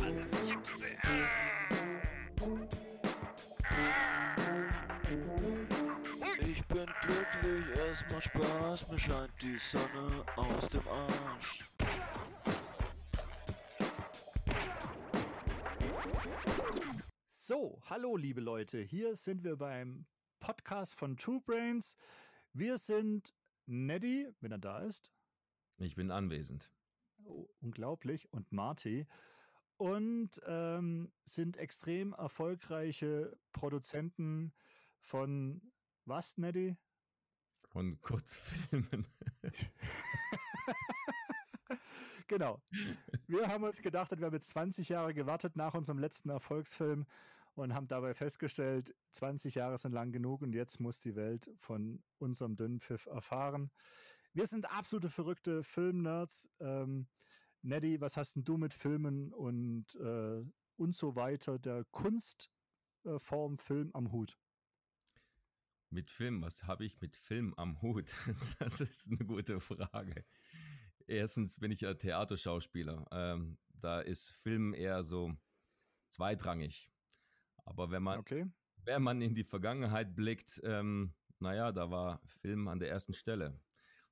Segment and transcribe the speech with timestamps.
[0.00, 0.98] Alle strecke und mit.
[6.40, 11.64] Ich bin glücklich, es macht Spaß, mir scheint die Sonne aus dem Arsch.
[17.28, 20.04] So, hallo liebe Leute, hier sind wir beim
[20.40, 21.96] Podcast von Two Brains.
[22.52, 23.32] Wir sind
[23.66, 25.10] Neddy, wenn er da ist.
[25.78, 26.70] Ich bin anwesend.
[27.24, 28.32] Oh, unglaublich.
[28.32, 29.06] Und Marty.
[29.76, 34.52] Und ähm, sind extrem erfolgreiche Produzenten
[35.00, 35.72] von
[36.04, 36.76] was, Neddy?
[37.64, 39.08] Von Kurzfilmen.
[42.28, 42.62] genau.
[43.26, 47.06] Wir haben uns gedacht, wir haben jetzt 20 Jahre gewartet nach unserem letzten Erfolgsfilm
[47.54, 52.02] und haben dabei festgestellt, 20 Jahre sind lang genug und jetzt muss die Welt von
[52.18, 53.70] unserem Dünnpfiff erfahren.
[54.32, 56.50] Wir sind absolute verrückte Filmnerds.
[56.58, 57.06] Ähm,
[57.62, 60.44] Neddy, was hast denn du mit Filmen und, äh,
[60.76, 64.36] und so weiter, der Kunstform äh, Film am Hut?
[65.90, 68.12] Mit Film, was habe ich mit Film am Hut?
[68.58, 70.24] Das ist eine gute Frage.
[71.06, 73.06] Erstens bin ich ja Theaterschauspieler.
[73.12, 75.36] Ähm, da ist Film eher so
[76.08, 76.93] zweitrangig.
[77.64, 78.46] Aber wenn man, okay.
[78.84, 83.58] wenn man in die Vergangenheit blickt, ähm, naja, da war Film an der ersten Stelle.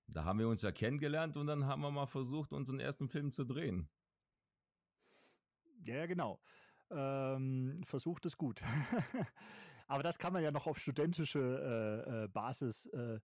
[0.06, 3.33] Da haben wir uns ja kennengelernt und dann haben wir mal versucht, unseren ersten Film
[3.33, 3.91] zu drehen.
[5.84, 6.41] Ja, genau.
[6.91, 8.62] Ähm, versucht es gut.
[9.86, 13.20] Aber das kann man ja noch auf studentische äh, äh, Basis äh,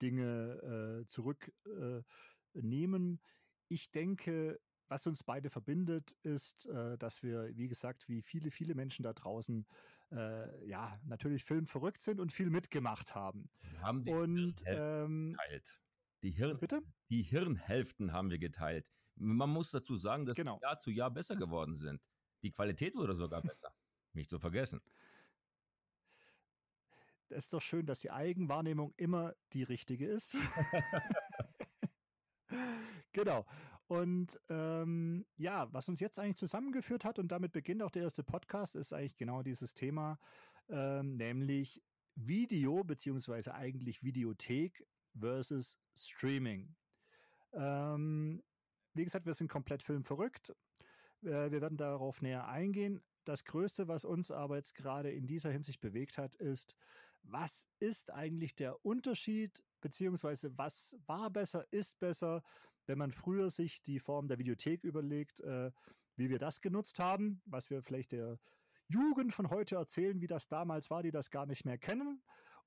[0.00, 3.20] Dinge äh, zurücknehmen.
[3.68, 4.58] ich denke,
[4.92, 9.14] was uns beide verbindet, ist, äh, dass wir, wie gesagt, wie viele, viele Menschen da
[9.14, 9.66] draußen,
[10.10, 13.48] äh, ja, natürlich filmverrückt sind und viel mitgemacht haben.
[13.62, 15.80] Wir haben die und, ähm, geteilt.
[16.22, 16.82] Die, Hirn, bitte?
[17.08, 18.86] die Hirnhälften haben wir geteilt.
[19.16, 20.60] Man muss dazu sagen, dass genau.
[20.60, 22.02] Jahr zu Jahr besser geworden sind.
[22.42, 23.74] Die Qualität wurde sogar besser.
[24.12, 24.82] Nicht zu vergessen.
[27.30, 30.36] Es ist doch schön, dass die Eigenwahrnehmung immer die richtige ist.
[33.12, 33.46] genau.
[33.92, 38.24] Und ähm, ja, was uns jetzt eigentlich zusammengeführt hat, und damit beginnt auch der erste
[38.24, 40.18] Podcast, ist eigentlich genau dieses Thema,
[40.70, 41.82] ähm, nämlich
[42.14, 44.86] Video, beziehungsweise eigentlich Videothek
[45.20, 46.74] versus Streaming.
[47.52, 48.42] Ähm,
[48.94, 50.54] wie gesagt, wir sind komplett filmverrückt.
[51.22, 53.02] Äh, wir werden darauf näher eingehen.
[53.26, 56.74] Das Größte, was uns aber jetzt gerade in dieser Hinsicht bewegt hat, ist,
[57.24, 62.42] was ist eigentlich der Unterschied, beziehungsweise was war besser, ist besser,
[62.86, 65.70] wenn man früher sich die Form der Videothek überlegt, äh,
[66.16, 68.38] wie wir das genutzt haben, was wir vielleicht der
[68.88, 72.22] Jugend von heute erzählen, wie das damals war, die das gar nicht mehr kennen.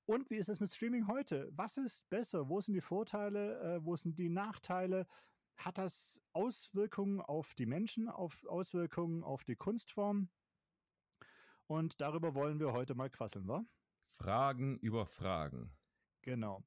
[0.06, 1.48] Und wie ist es mit Streaming heute?
[1.52, 2.48] Was ist besser?
[2.48, 3.60] Wo sind die Vorteile?
[3.60, 5.06] Äh, wo sind die Nachteile?
[5.56, 10.28] Hat das Auswirkungen auf die Menschen, auf Auswirkungen auf die Kunstform?
[11.66, 13.64] Und darüber wollen wir heute mal quasseln, wa?
[14.16, 15.72] Fragen über Fragen.
[16.22, 16.62] Genau.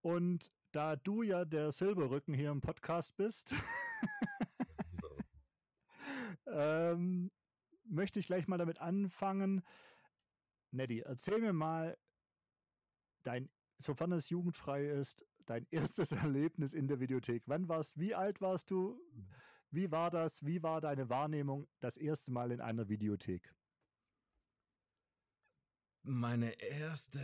[0.00, 3.54] Und da du ja der Silberrücken hier im Podcast bist,
[6.46, 7.30] ähm,
[7.84, 9.62] möchte ich gleich mal damit anfangen.
[10.70, 11.98] Neddy, erzähl mir mal
[13.22, 17.42] dein, sofern es jugendfrei ist, dein erstes Erlebnis in der Videothek.
[17.46, 19.00] Wann warst, wie alt warst du?
[19.70, 20.44] Wie war das?
[20.44, 23.54] Wie war deine Wahrnehmung das erste Mal in einer Videothek?
[26.02, 27.20] Meine erste,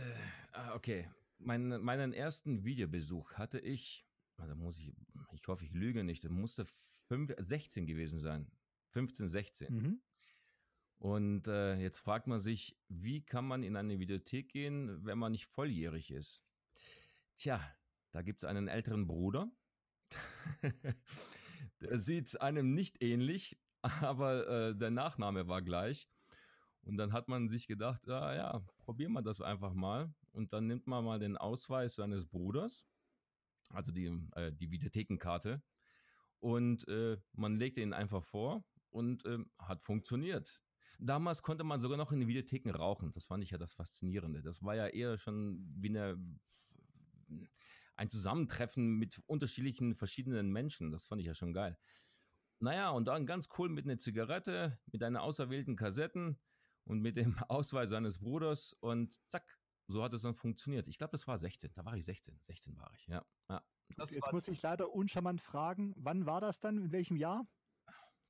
[0.51, 4.05] ah, okay, mein, meinen ersten Videobesuch hatte ich,
[4.37, 4.93] da muss ich,
[5.33, 6.65] ich hoffe, ich lüge nicht, musste
[7.07, 8.51] 5, 16 gewesen sein.
[8.91, 9.73] 15, 16.
[9.73, 10.01] Mhm.
[10.99, 15.31] Und äh, jetzt fragt man sich, wie kann man in eine Videothek gehen, wenn man
[15.31, 16.43] nicht volljährig ist?
[17.37, 17.61] Tja,
[18.11, 19.51] da gibt es einen älteren Bruder.
[21.81, 26.09] der sieht einem nicht ähnlich, aber äh, der Nachname war gleich.
[26.81, 30.13] Und dann hat man sich gedacht, ah, ja, probieren wir das einfach mal.
[30.37, 32.85] Und dann nimmt man mal den Ausweis seines Bruders,
[33.71, 34.05] also die,
[34.35, 35.63] äh, die Videothekenkarte,
[36.39, 40.63] und äh, man legt ihn einfach vor und äh, hat funktioniert.
[40.99, 43.11] Damals konnte man sogar noch in den Videotheken rauchen.
[43.13, 44.43] Das fand ich ja das Faszinierende.
[44.43, 46.19] Das war ja eher schon wie eine,
[47.95, 50.91] ein Zusammentreffen mit unterschiedlichen, verschiedenen Menschen.
[50.91, 51.79] Das fand ich ja schon geil.
[52.59, 56.39] Naja, und dann ganz cool mit einer Zigarette, mit einer auserwählten Kassetten
[56.83, 59.56] und mit dem Ausweis seines Bruders und zack,
[59.87, 60.87] so hat es dann funktioniert.
[60.87, 61.71] Ich glaube, das war 16.
[61.73, 62.37] Da war ich 16.
[62.41, 63.25] 16 war ich, ja.
[63.49, 63.61] ja.
[63.95, 66.77] Gut, jetzt muss ich leider uncharmant fragen, wann war das dann?
[66.77, 67.47] In welchem Jahr?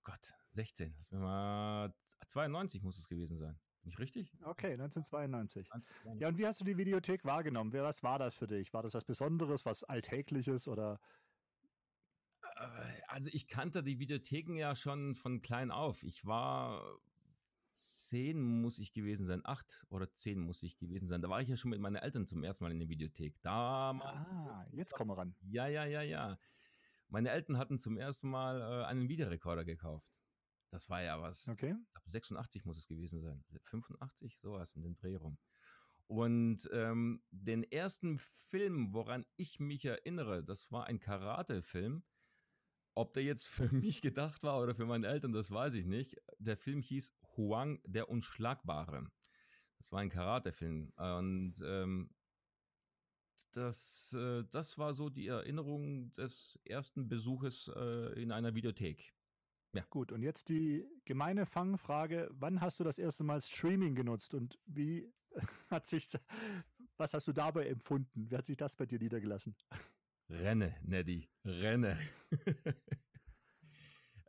[0.03, 0.95] Gott, 16.
[0.97, 1.93] Das mal
[2.27, 3.59] 92 muss es gewesen sein.
[3.83, 4.33] Nicht richtig?
[4.43, 5.71] Okay, 1992.
[5.73, 6.21] 1992.
[6.21, 7.73] Ja, und wie hast du die Videothek wahrgenommen?
[7.73, 8.73] Was war das für dich?
[8.73, 10.99] War das was Besonderes, was Alltägliches oder?
[12.41, 16.03] Äh, Also ich kannte die Videotheken ja schon von klein auf.
[16.03, 16.99] Ich war
[18.07, 21.21] zehn muss ich gewesen sein, acht oder zehn muss ich gewesen sein.
[21.21, 23.41] Da war ich ja schon mit meinen Eltern zum ersten Mal in der Videothek.
[23.41, 24.27] Damals.
[24.27, 25.35] Ah, jetzt kommen wir ran.
[25.41, 26.39] Ja, ja, ja, ja.
[27.09, 30.07] Meine Eltern hatten zum ersten Mal äh, einen Videorekorder gekauft.
[30.71, 31.47] Das war ja was.
[31.47, 31.75] Okay.
[31.93, 33.43] Glaube, 86 muss es gewesen sein.
[33.63, 35.37] 85, sowas in den Dreh rum.
[36.07, 42.03] Und ähm, den ersten Film, woran ich mich erinnere, das war ein Karate-Film.
[42.95, 46.15] Ob der jetzt für mich gedacht war oder für meine Eltern, das weiß ich nicht.
[46.39, 49.09] Der Film hieß Huang der Unschlagbare.
[49.77, 50.91] Das war ein Karate-Film.
[50.95, 52.09] Und ähm,
[53.51, 59.13] das, äh, das war so die Erinnerung des ersten Besuches äh, in einer Videothek.
[59.89, 62.29] Gut, und jetzt die gemeine Fangfrage.
[62.31, 65.11] Wann hast du das erste Mal Streaming genutzt und wie
[65.69, 66.09] hat sich,
[66.97, 68.29] was hast du dabei empfunden?
[68.29, 69.55] Wie hat sich das bei dir niedergelassen?
[70.29, 71.99] Renne, Neddy, renne.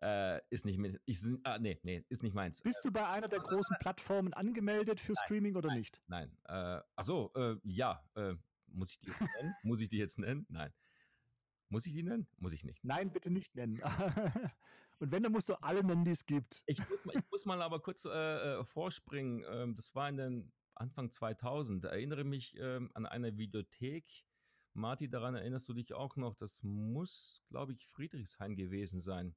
[0.02, 2.60] äh, ist nicht ich, ah, nee, nee, ist nicht meins.
[2.62, 6.00] Bist du bei einer der großen Plattformen angemeldet für Streaming oder nicht?
[6.06, 8.34] Nein, äh, ach so, äh, ja, äh,
[8.66, 9.54] muss ich die jetzt nennen?
[9.62, 10.46] muss ich die jetzt nennen?
[10.48, 10.72] Nein.
[11.70, 12.26] Muss ich die nennen?
[12.38, 12.82] Muss ich nicht.
[12.82, 13.80] Nein, bitte nicht nennen.
[14.98, 16.62] und wenn, dann musst du alle nennen, die es gibt.
[16.66, 19.44] Ich muss, mal- ich muss mal aber kurz äh, äh, vorspringen.
[19.46, 21.84] Ähm, das war in den Anfang 2000.
[21.84, 24.24] Da erinnere mich ähm, an eine Videothek.
[24.72, 26.34] Marti, daran erinnerst du dich auch noch?
[26.36, 29.34] Das muss, glaube ich, Friedrichshain gewesen sein.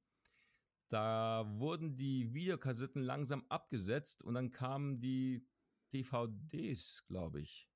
[0.92, 5.48] Da wurden die Videokassetten langsam abgesetzt und dann kamen die
[5.94, 7.70] DVDs, glaube ich.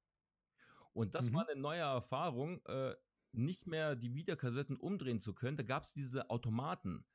[0.92, 1.32] Und das Mhm.
[1.32, 2.96] war eine neue Erfahrung, äh,
[3.32, 5.56] nicht mehr die Videokassetten umdrehen zu können.
[5.56, 7.06] Da gab es diese Automaten.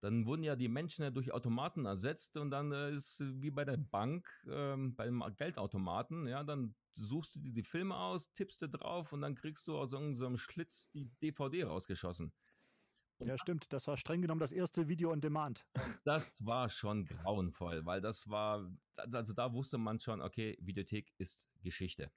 [0.00, 3.50] Dann wurden ja die Menschen ja durch Automaten ersetzt und dann äh, ist äh, wie
[3.50, 8.62] bei der Bank, ähm, beim Geldautomaten, ja, dann suchst du dir die Filme aus, tippst
[8.62, 12.34] du drauf und dann kriegst du aus irgendeinem Schlitz die DVD rausgeschossen.
[13.20, 13.72] Ja, stimmt.
[13.72, 15.66] Das war streng genommen das erste Video on Demand.
[16.04, 21.46] das war schon grauenvoll, weil das war, also da wusste man schon, okay, Videothek ist
[21.62, 22.10] Geschichte.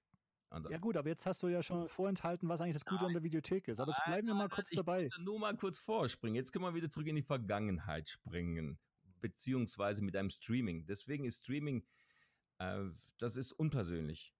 [0.50, 3.14] Und Ja gut, aber jetzt hast du ja schon vorenthalten, was eigentlich das Gute an
[3.14, 3.80] der Videothek ist.
[3.80, 5.10] Aber jetzt Nein, bleiben wir nein, mal nein, kurz ich dabei.
[5.20, 6.36] Nur mal kurz vorspringen.
[6.36, 8.80] Jetzt können wir wieder zurück in die Vergangenheit springen,
[9.20, 10.86] beziehungsweise mit einem Streaming.
[10.86, 11.86] Deswegen ist Streaming,
[12.60, 12.86] äh,
[13.18, 14.34] das ist unpersönlich.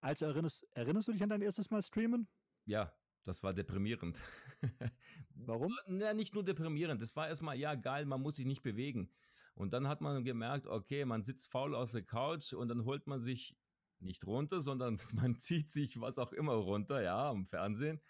[0.00, 2.28] Also erinnerst, erinnerst du dich an dein erstes Mal streamen?
[2.66, 2.92] Ja,
[3.24, 4.20] das war deprimierend.
[5.34, 5.76] Warum?
[5.86, 7.00] Na, nicht nur deprimierend.
[7.02, 9.10] Das war erstmal, ja, geil, man muss sich nicht bewegen.
[9.54, 13.06] Und dann hat man gemerkt, okay, man sitzt faul auf der Couch und dann holt
[13.06, 13.56] man sich
[13.98, 18.00] nicht runter, sondern man zieht sich was auch immer runter, ja, am Fernsehen.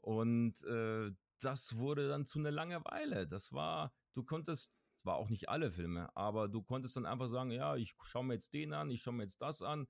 [0.00, 3.26] Und äh, das wurde dann zu einer Langeweile.
[3.26, 7.50] Das war, du konntest, zwar auch nicht alle Filme, aber du konntest dann einfach sagen,
[7.50, 9.88] ja, ich schaue mir jetzt den an, ich schaue mir jetzt das an,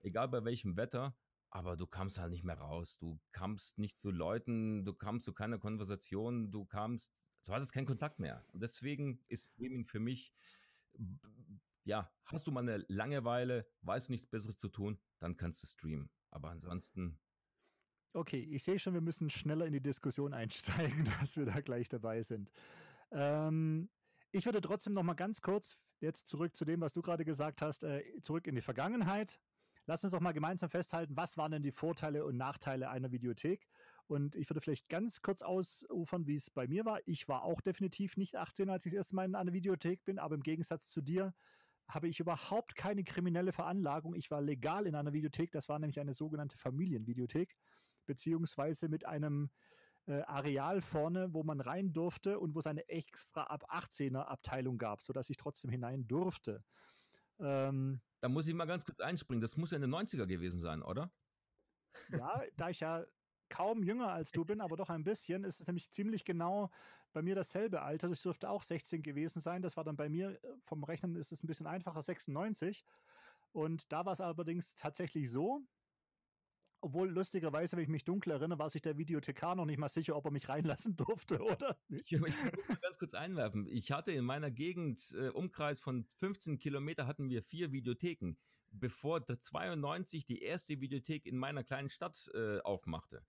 [0.00, 1.14] egal bei welchem Wetter.
[1.54, 2.98] Aber du kamst halt nicht mehr raus.
[2.98, 7.14] Du kamst nicht zu Leuten, du kamst zu keiner Konversation, du kamst,
[7.44, 8.44] du hattest keinen Kontakt mehr.
[8.52, 10.34] Und deswegen ist Streaming für mich,
[11.84, 16.10] ja, hast du mal eine Langeweile, weißt nichts Besseres zu tun, dann kannst du streamen.
[16.30, 17.20] Aber ansonsten,
[18.16, 21.88] Okay, ich sehe schon, wir müssen schneller in die Diskussion einsteigen, dass wir da gleich
[21.88, 22.50] dabei sind.
[23.10, 23.90] Ähm,
[24.30, 27.60] ich würde trotzdem noch mal ganz kurz jetzt zurück zu dem, was du gerade gesagt
[27.62, 29.40] hast, äh, zurück in die Vergangenheit.
[29.86, 33.68] Lass uns doch mal gemeinsam festhalten, was waren denn die Vorteile und Nachteile einer Videothek?
[34.06, 37.00] Und ich würde vielleicht ganz kurz ausufern, wie es bei mir war.
[37.06, 40.18] Ich war auch definitiv nicht 18, als ich das erste Mal in einer Videothek bin,
[40.18, 41.34] aber im Gegensatz zu dir
[41.88, 44.14] habe ich überhaupt keine kriminelle Veranlagung.
[44.14, 47.54] Ich war legal in einer Videothek, das war nämlich eine sogenannte Familienvideothek
[48.06, 49.50] beziehungsweise mit einem
[50.06, 54.78] äh, Areal vorne, wo man rein durfte und wo es eine extra ab 18er Abteilung
[54.78, 56.62] gab, sodass ich trotzdem hinein durfte.
[57.40, 59.42] Ähm, da muss ich mal ganz kurz einspringen.
[59.42, 61.12] Das muss ja in den 90er gewesen sein, oder?
[62.08, 63.04] ja, da ich ja
[63.50, 66.70] kaum jünger als du bin, aber doch ein bisschen, ist es nämlich ziemlich genau
[67.12, 68.08] bei mir dasselbe Alter.
[68.08, 69.60] Das dürfte auch 16 gewesen sein.
[69.60, 72.82] Das war dann bei mir, äh, vom Rechnen ist es ein bisschen einfacher, 96.
[73.52, 75.60] Und da war es allerdings tatsächlich so,
[76.84, 80.14] obwohl lustigerweise, wenn ich mich dunkel erinnere, war sich der Videothekar noch nicht mal sicher,
[80.16, 82.12] ob er mich reinlassen durfte oder nicht.
[82.12, 83.66] Ich, ich muss mal ganz kurz einwerfen.
[83.66, 88.34] Ich hatte in meiner Gegend, äh, Umkreis von 15 Kilometer, hatten wir vier Videotheken,
[88.70, 93.24] bevor der 92 die erste Videothek in meiner kleinen Stadt äh, aufmachte.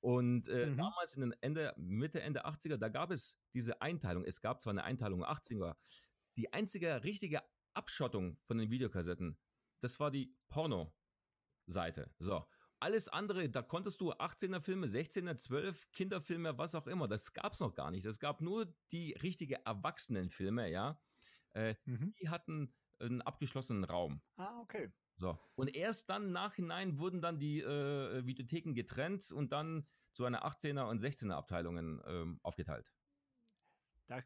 [0.00, 0.76] Und äh, Mhm.
[0.78, 4.24] damals in den Ende, Mitte, Ende 80er, da gab es diese Einteilung.
[4.24, 5.76] Es gab zwar eine Einteilung 80er,
[6.36, 7.42] die einzige richtige
[7.74, 9.38] Abschottung von den Videokassetten,
[9.80, 12.10] das war die Porno-Seite.
[12.18, 12.44] So.
[12.82, 17.60] Alles andere, da konntest du 18er Filme, 16er, 12 Kinderfilme, was auch immer, das gab's
[17.60, 18.06] noch gar nicht.
[18.06, 21.02] Es gab nur die richtige Erwachsenenfilme, ja.
[21.52, 22.14] Äh, Mhm.
[22.20, 24.22] die hatten einen abgeschlossenen Raum.
[24.36, 24.90] Ah, okay.
[25.16, 25.38] So.
[25.56, 30.88] Und erst dann Nachhinein wurden dann die äh, Videotheken getrennt und dann zu einer 18er
[30.88, 32.94] und 16er Abteilungen ähm, aufgeteilt.
[34.06, 34.22] Da,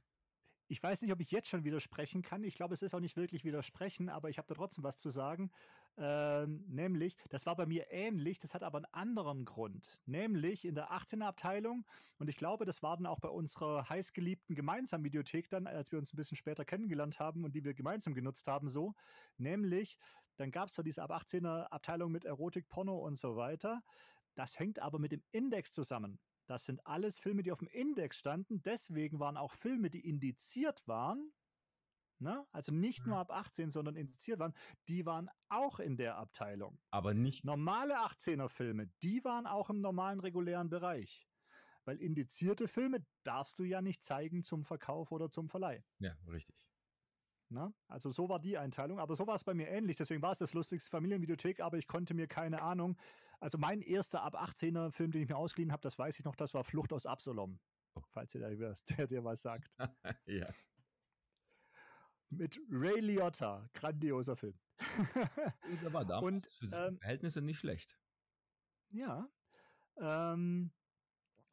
[0.68, 2.44] ich weiß nicht, ob ich jetzt schon widersprechen kann.
[2.44, 5.11] Ich glaube, es ist auch nicht wirklich widersprechen, aber ich habe da trotzdem was zu
[5.11, 5.50] sagen.
[5.96, 10.00] Ähm, nämlich, das war bei mir ähnlich, das hat aber einen anderen Grund.
[10.06, 11.86] Nämlich in der 18er Abteilung,
[12.18, 15.98] und ich glaube, das war dann auch bei unserer heißgeliebten gemeinsamen Videothek dann, als wir
[15.98, 18.94] uns ein bisschen später kennengelernt haben und die wir gemeinsam genutzt haben, so.
[19.38, 19.98] Nämlich,
[20.36, 23.82] dann gab es da diese ab 18er Abteilung mit Erotik, Porno und so weiter.
[24.34, 26.18] Das hängt aber mit dem Index zusammen.
[26.46, 28.62] Das sind alles Filme, die auf dem Index standen.
[28.62, 31.32] Deswegen waren auch Filme, die indiziert waren,
[32.25, 32.45] ne?
[32.50, 34.54] also nicht nur ab 18, sondern indiziert waren,
[34.88, 36.81] die waren auch in der Abteilung.
[36.90, 37.45] Aber nicht.
[37.45, 41.28] Normale 18er Filme, die waren auch im normalen regulären Bereich.
[41.85, 45.85] Weil indizierte Filme darfst du ja nicht zeigen zum Verkauf oder zum Verleih.
[45.99, 46.57] Ja, richtig.
[47.50, 47.75] Na?
[47.88, 49.97] Also so war die Einteilung, aber so war es bei mir ähnlich.
[49.97, 52.97] Deswegen war es das lustigste Familienvideothek, aber ich konnte mir keine Ahnung.
[53.38, 56.37] Also mein erster ab 18er Film, den ich mir ausgeliehen habe, das weiß ich noch,
[56.37, 57.61] das war Flucht aus Absalom.
[57.95, 58.02] Oh.
[58.09, 59.71] Falls ihr da wirst, der dir was sagt.
[60.26, 60.49] ja.
[62.38, 64.59] Mit Ray Liotta, grandioser Film.
[65.83, 67.97] Der war damals Und, für seine ähm, Verhältnisse nicht schlecht.
[68.91, 69.29] Ja.
[69.97, 70.73] Ähm,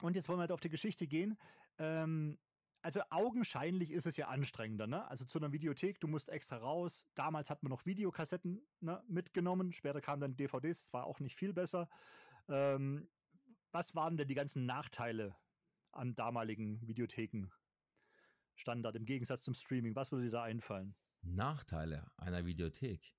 [0.02, 1.38] und jetzt wollen wir halt auf die Geschichte gehen.
[1.78, 2.40] Ähm,
[2.82, 5.08] also augenscheinlich ist es ja anstrengender, ne?
[5.08, 7.06] Also zu einer Videothek, du musst extra raus.
[7.14, 11.36] Damals hat man noch Videokassetten ne, mitgenommen, später kamen dann DVDs, das war auch nicht
[11.36, 11.88] viel besser.
[12.48, 13.08] Ähm,
[13.72, 15.36] was waren denn die ganzen Nachteile
[15.92, 17.50] an damaligen Videotheken?
[18.56, 19.96] Standard im Gegensatz zum Streaming.
[19.96, 20.96] Was würde dir da einfallen?
[21.22, 23.16] Nachteile einer Videothek.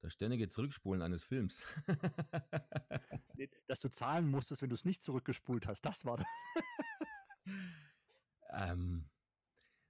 [0.00, 1.62] Das ständige Zurückspulen eines Films.
[3.66, 5.80] Dass du zahlen musstest, wenn du es nicht zurückgespult hast.
[5.82, 6.26] Das war das.
[8.50, 9.08] ähm,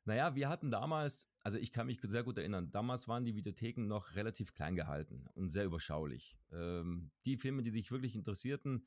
[0.05, 3.87] naja, wir hatten damals, also ich kann mich sehr gut erinnern, damals waren die Videotheken
[3.87, 6.39] noch relativ klein gehalten und sehr überschaulich.
[6.53, 8.87] Ähm, die Filme, die dich wirklich interessierten,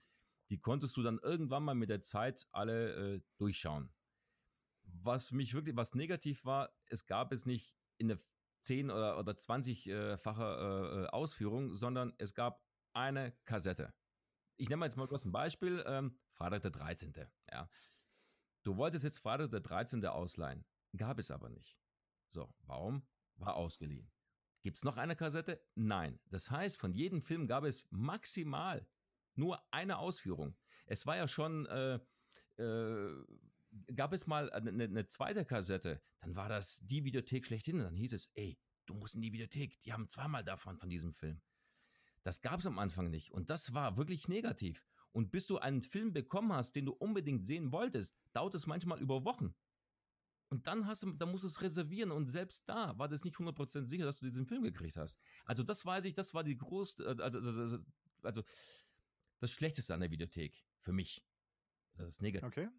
[0.49, 3.89] die konntest du dann irgendwann mal mit der Zeit alle äh, durchschauen.
[4.87, 8.19] Was mich wirklich, was negativ war, es gab es nicht in der
[8.63, 12.63] 10 oder, oder 20-fache äh, äh, Ausführung, sondern es gab
[12.93, 13.93] eine Kassette.
[14.57, 17.13] Ich nehme jetzt mal kurz ein Beispiel, ähm, Freitag der 13.
[17.51, 17.69] Ja.
[18.63, 20.05] Du wolltest jetzt Freitag der 13.
[20.05, 20.65] ausleihen,
[20.95, 21.77] gab es aber nicht.
[22.29, 23.07] So, warum?
[23.35, 24.11] War ausgeliehen.
[24.63, 25.63] Gibt es noch eine Kassette?
[25.75, 26.19] Nein.
[26.25, 28.85] Das heißt, von jedem Film gab es maximal
[29.35, 30.57] nur eine Ausführung.
[30.87, 31.99] Es war ja schon, äh,
[32.57, 33.23] äh,
[33.95, 37.79] gab es mal eine, eine zweite Kassette, dann war das die Videothek schlechthin.
[37.79, 41.13] Dann hieß es, ey, du musst in die Videothek, die haben zweimal davon, von diesem
[41.13, 41.41] Film.
[42.23, 44.83] Das gab es am Anfang nicht und das war wirklich negativ.
[45.11, 48.99] Und bis du einen Film bekommen hast, den du unbedingt sehen wolltest, dauert es manchmal
[48.99, 49.55] über Wochen.
[50.49, 53.37] Und dann hast du, dann musst du es reservieren und selbst da war das nicht
[53.37, 55.17] 100% sicher, dass du diesen Film gekriegt hast.
[55.45, 57.79] Also das weiß ich, das war die äh, also, also,
[58.23, 58.43] also
[59.39, 61.25] das Schlechteste an der Videothek für mich.
[61.95, 62.69] Das ist negativ Okay.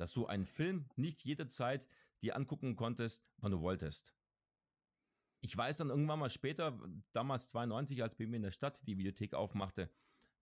[0.00, 1.86] Dass du einen Film nicht jederzeit
[2.22, 4.14] dir angucken konntest, wann du wolltest.
[5.42, 6.78] Ich weiß dann irgendwann mal später,
[7.12, 9.90] damals 92, als bei mir in der Stadt die Videothek aufmachte,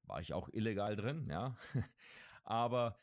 [0.03, 1.57] war ich auch illegal drin, ja.
[2.45, 2.97] Aber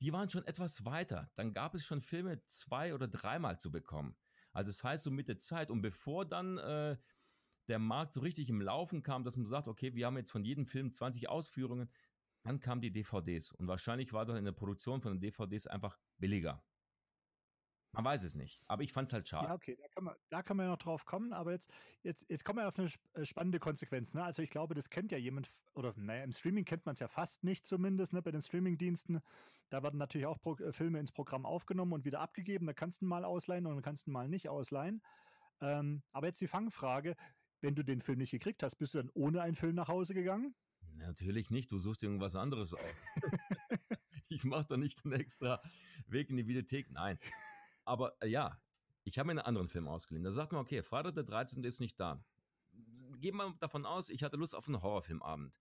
[0.00, 1.30] die waren schon etwas weiter.
[1.34, 4.16] Dann gab es schon Filme zwei oder dreimal zu bekommen.
[4.52, 6.96] Also das heißt, so mit der Zeit und bevor dann äh,
[7.68, 10.44] der Markt so richtig im Laufen kam, dass man sagt, okay, wir haben jetzt von
[10.44, 11.88] jedem Film 20 Ausführungen,
[12.42, 15.98] dann kamen die DVDs und wahrscheinlich war dann in der Produktion von den DVDs einfach
[16.18, 16.62] billiger.
[17.92, 19.48] Man weiß es nicht, aber ich fand es halt schade.
[19.48, 22.24] Ja, okay, da kann, man, da kann man ja noch drauf kommen, aber jetzt, jetzt,
[22.28, 24.14] jetzt kommen wir auf eine äh, spannende Konsequenz.
[24.14, 24.22] Ne?
[24.22, 27.08] Also ich glaube, das kennt ja jemand, oder naja, im Streaming kennt man es ja
[27.08, 28.22] fast nicht zumindest, ne?
[28.22, 29.20] bei den Streamingdiensten.
[29.70, 32.66] Da werden natürlich auch Pro äh, Filme ins Programm aufgenommen und wieder abgegeben.
[32.66, 35.02] Da kannst du mal ausleihen und kannst du mal nicht ausleihen.
[35.60, 37.16] Ähm, aber jetzt die Fangfrage,
[37.60, 40.14] wenn du den Film nicht gekriegt hast, bist du dann ohne einen Film nach Hause
[40.14, 40.54] gegangen?
[40.96, 43.06] Natürlich nicht, du suchst irgendwas anderes aus.
[44.28, 45.62] ich mache da nicht einen extra
[46.06, 47.18] Weg in die Videothek, nein.
[47.84, 48.60] Aber äh, ja,
[49.04, 50.24] ich habe mir einen anderen Film ausgeliehen.
[50.24, 51.64] Da sagt man, okay, Freitag der 13.
[51.64, 52.24] ist nicht da.
[53.18, 55.54] Gehen wir davon aus, ich hatte Lust auf einen Horrorfilmabend.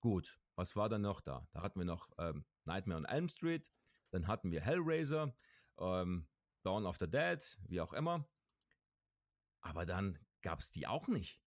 [0.00, 1.46] Gut, was war dann noch da?
[1.52, 3.70] Da hatten wir noch ähm, Nightmare on Elm Street,
[4.10, 5.34] dann hatten wir Hellraiser,
[5.78, 6.28] ähm,
[6.62, 8.28] Dawn of the Dead, wie auch immer.
[9.60, 11.40] Aber dann gab es die auch nicht.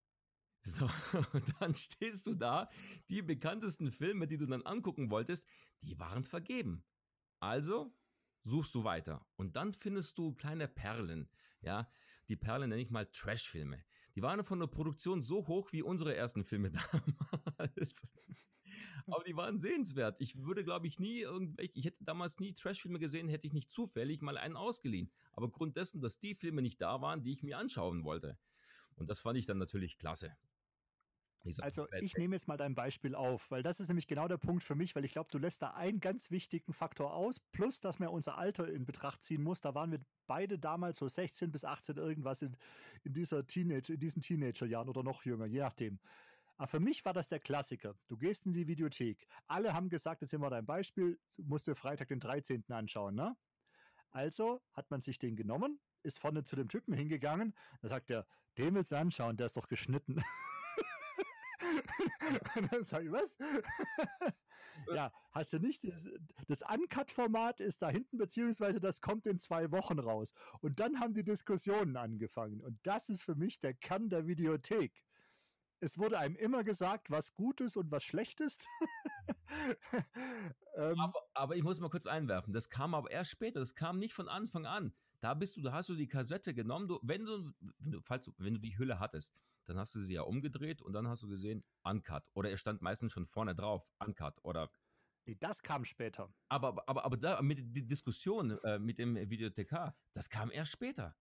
[0.64, 0.88] So,
[1.34, 2.70] und dann stehst du da,
[3.10, 5.48] die bekanntesten Filme, die du dann angucken wolltest,
[5.82, 6.84] die waren vergeben.
[7.40, 7.94] Also
[8.44, 11.30] suchst du weiter und dann findest du kleine Perlen,
[11.62, 11.92] ja,
[12.28, 13.84] die Perlen nenne ich mal Trashfilme.
[14.16, 16.72] Die waren von der Produktion so hoch wie unsere ersten Filme
[17.58, 18.14] damals.
[19.08, 20.18] Aber die waren sehenswert.
[20.20, 23.72] Ich würde, glaube ich, nie irgendwelche, ich hätte damals nie Trashfilme gesehen, hätte ich nicht
[23.72, 25.12] zufällig mal einen ausgeliehen.
[25.34, 28.38] Aber Grund dessen, dass die Filme nicht da waren, die ich mir anschauen wollte.
[28.96, 30.36] Und das fand ich dann natürlich klasse.
[31.62, 34.64] Also ich nehme jetzt mal dein Beispiel auf, weil das ist nämlich genau der Punkt
[34.64, 38.00] für mich, weil ich glaube, du lässt da einen ganz wichtigen Faktor aus, plus dass
[38.00, 39.62] man unser Alter in Betracht ziehen muss.
[39.62, 42.56] Da waren wir beide damals so 16 bis 18 irgendwas in,
[43.04, 46.00] in dieser Teenage, in diesen Teenagerjahren oder noch jünger, je nachdem.
[46.58, 47.96] Aber für mich war das der Klassiker.
[48.08, 49.28] Du gehst in die Videothek.
[49.48, 52.66] Alle haben gesagt, jetzt immer dein Beispiel, du musst dir Freitag den 13.
[52.70, 53.36] anschauen, ne?
[54.12, 58.28] Also hat man sich den genommen, ist vorne zu dem Typen hingegangen, da sagt er,
[58.58, 60.22] den willst du anschauen, der ist doch geschnitten.
[62.56, 63.38] Und dann sage ich, was?
[64.94, 66.06] ja, hast du nicht, das,
[66.48, 70.34] das Uncut-Format ist da hinten, beziehungsweise das kommt in zwei Wochen raus.
[70.62, 72.62] Und dann haben die Diskussionen angefangen.
[72.62, 75.04] Und das ist für mich der Kern der Videothek.
[75.80, 78.68] Es wurde einem immer gesagt, was gut ist und was schlecht ist.
[80.76, 83.98] ähm, aber, aber, ich muss mal kurz einwerfen, das kam aber erst später, das kam
[83.98, 84.94] nicht von Anfang an.
[85.22, 87.54] Da bist du, da hast du die Kassette genommen, du, wenn du,
[88.02, 89.36] falls du, wenn du die Hülle hattest,
[89.66, 92.24] dann hast du sie ja umgedreht und dann hast du gesehen, Uncut.
[92.34, 94.44] Oder er stand meistens schon vorne drauf, Uncut.
[94.44, 94.72] Oder
[95.26, 96.34] Nee, das kam später.
[96.50, 101.16] Aber, aber, aber da mit die Diskussion äh, mit dem Videothekar, das kam erst später.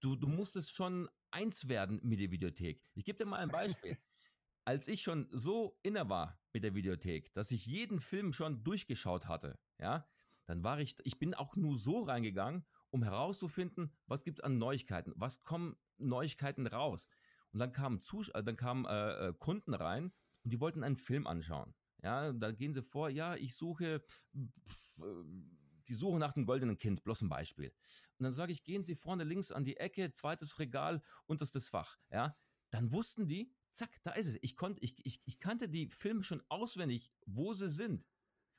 [0.00, 2.82] Du, du musstest schon eins werden mit der Videothek.
[2.94, 3.98] Ich gebe dir mal ein Beispiel.
[4.64, 9.26] Als ich schon so inner war mit der Videothek, dass ich jeden Film schon durchgeschaut
[9.26, 10.08] hatte, ja,
[10.46, 14.58] dann war ich, ich bin auch nur so reingegangen, um herauszufinden, was gibt es an
[14.58, 17.08] Neuigkeiten, was kommen Neuigkeiten raus.
[17.52, 20.12] Und dann kamen, Zus äh, dann kamen äh, äh, Kunden rein
[20.44, 21.74] und die wollten einen Film anschauen.
[22.02, 25.24] Ja, da gehen sie vor, ja, ich suche, pf, äh,
[25.88, 27.72] die Suche nach dem goldenen Kind, bloß ein Beispiel.
[28.18, 31.98] Und dann sage ich, gehen Sie vorne links an die Ecke, zweites Regal, unterstes Fach.
[32.10, 32.36] Ja,
[32.70, 34.38] dann wussten die, zack, da ist es.
[34.42, 38.06] Ich, konnte, ich, ich, ich kannte die Filme schon auswendig, wo sie sind.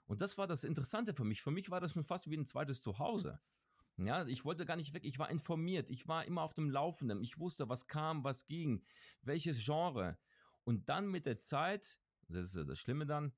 [0.05, 1.41] Und das war das Interessante für mich.
[1.41, 3.39] Für mich war das schon fast wie ein zweites Zuhause.
[3.97, 5.03] Ja, ich wollte gar nicht weg.
[5.03, 5.89] Ich war informiert.
[5.89, 7.21] Ich war immer auf dem Laufenden.
[7.21, 8.83] Ich wusste, was kam, was ging,
[9.21, 10.17] welches Genre.
[10.63, 13.33] Und dann mit der Zeit, das ist das Schlimme dann,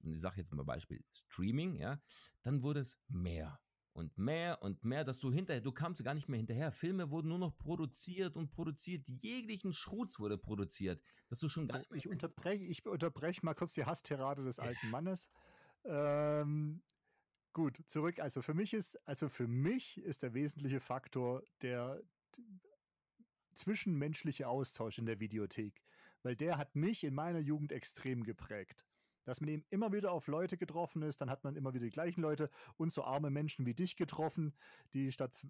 [0.00, 2.00] ich sage jetzt mal Beispiel Streaming, ja,
[2.42, 3.60] dann wurde es mehr
[3.92, 6.70] und mehr und mehr, dass du hinterher, du kamst gar nicht mehr hinterher.
[6.70, 11.78] Filme wurden nur noch produziert und produziert, jeglichen Schrutz wurde produziert, dass du schon gar
[11.78, 15.28] nicht Ich unterbreche, ich unterbreche mal kurz die Hasstirade des alten Mannes.
[15.84, 16.80] Ähm,
[17.52, 18.20] Gut, zurück.
[18.20, 22.02] Also für mich ist, also für mich ist der wesentliche Faktor der
[23.54, 25.82] zwischenmenschliche Austausch in der Videothek,
[26.22, 28.86] weil der hat mich in meiner Jugend extrem geprägt.
[29.24, 31.90] Dass man eben immer wieder auf Leute getroffen ist, dann hat man immer wieder die
[31.90, 34.54] gleichen Leute und so arme Menschen wie dich getroffen,
[34.94, 35.44] die statt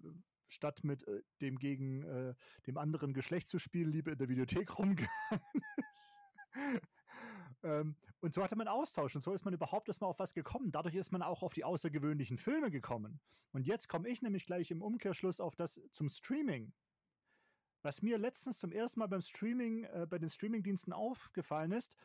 [0.49, 2.35] statt mit äh, dem gegen äh,
[2.65, 6.17] dem anderen Geschlecht zu spielen, lieber in der Videothek rumgegangen ist.
[7.63, 10.71] Ähm, und so hatte man Austausch und so ist man überhaupt erstmal auf was gekommen.
[10.71, 13.19] Dadurch ist man auch auf die außergewöhnlichen Filme gekommen.
[13.51, 16.73] Und jetzt komme ich nämlich gleich im Umkehrschluss auf das zum Streaming.
[17.81, 21.95] Was mir letztens zum ersten Mal beim Streaming, äh, bei den Streamingdiensten aufgefallen ist,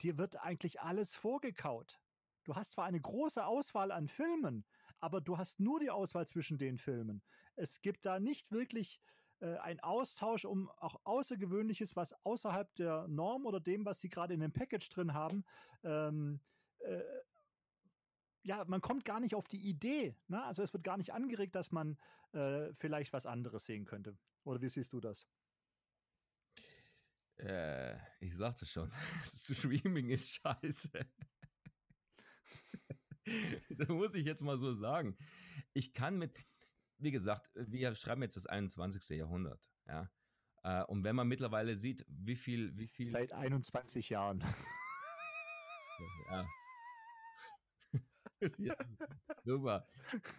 [0.00, 2.00] dir wird eigentlich alles vorgekaut.
[2.44, 4.64] Du hast zwar eine große Auswahl an Filmen,
[4.98, 7.22] aber du hast nur die Auswahl zwischen den Filmen.
[7.54, 9.00] Es gibt da nicht wirklich
[9.42, 14.34] äh, ein Austausch um auch Außergewöhnliches, was außerhalb der Norm oder dem, was sie gerade
[14.34, 15.44] in dem Package drin haben,
[15.82, 16.40] ähm,
[16.78, 17.02] äh,
[18.44, 20.16] ja, man kommt gar nicht auf die Idee.
[20.28, 20.42] Ne?
[20.44, 21.96] Also es wird gar nicht angeregt, dass man
[22.32, 24.16] äh, vielleicht was anderes sehen könnte.
[24.44, 25.28] Oder wie siehst du das?
[27.36, 28.90] Äh, ich sagte schon,
[29.24, 30.90] Streaming ist scheiße.
[33.70, 35.16] das muss ich jetzt mal so sagen.
[35.72, 36.34] Ich kann mit,
[37.02, 39.18] wie gesagt, wir schreiben jetzt das 21.
[39.18, 40.10] Jahrhundert, ja.
[40.62, 43.06] Äh, und wenn man mittlerweile sieht, wie viel, wie viel.
[43.06, 44.44] Seit 21 Jahren.
[46.30, 46.46] ja.
[48.58, 48.76] ja.
[49.44, 49.88] Super.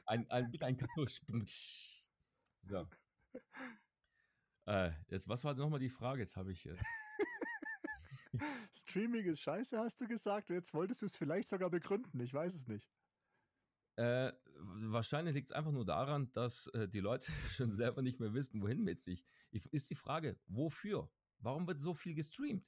[0.05, 1.21] Ein, ein, bitte ein Kartusch.
[2.63, 2.87] So.
[4.65, 6.21] Äh, jetzt, was war nochmal die Frage?
[6.21, 6.65] Jetzt habe ich.
[6.65, 6.77] Äh
[8.71, 10.49] Streaming ist scheiße, hast du gesagt.
[10.49, 12.19] Jetzt wolltest du es vielleicht sogar begründen.
[12.21, 12.89] Ich weiß es nicht.
[13.95, 14.31] Äh,
[14.65, 18.61] wahrscheinlich liegt es einfach nur daran, dass äh, die Leute schon selber nicht mehr wissen,
[18.61, 19.25] wohin mit sich.
[19.51, 21.09] Ich, ist die Frage, wofür?
[21.39, 22.65] Warum wird so viel gestreamt?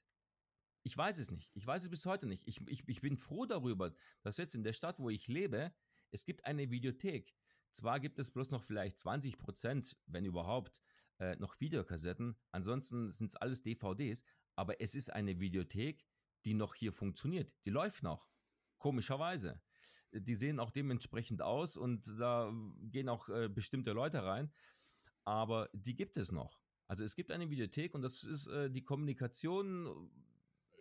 [0.83, 1.49] Ich weiß es nicht.
[1.55, 2.47] Ich weiß es bis heute nicht.
[2.47, 5.73] Ich, ich, ich bin froh darüber, dass jetzt in der Stadt, wo ich lebe,
[6.11, 7.33] es gibt eine Videothek.
[7.71, 10.81] Zwar gibt es bloß noch vielleicht 20 Prozent, wenn überhaupt,
[11.19, 12.35] äh, noch Videokassetten.
[12.51, 14.23] Ansonsten sind es alles DVDs.
[14.55, 16.05] Aber es ist eine Videothek,
[16.45, 17.51] die noch hier funktioniert.
[17.65, 18.29] Die läuft noch.
[18.77, 19.61] Komischerweise
[20.21, 22.51] die sehen auch dementsprechend aus und da
[22.83, 24.51] gehen auch äh, bestimmte Leute rein.
[25.23, 26.59] Aber die gibt es noch.
[26.87, 30.11] Also es gibt eine Videothek und das ist äh, die Kommunikation,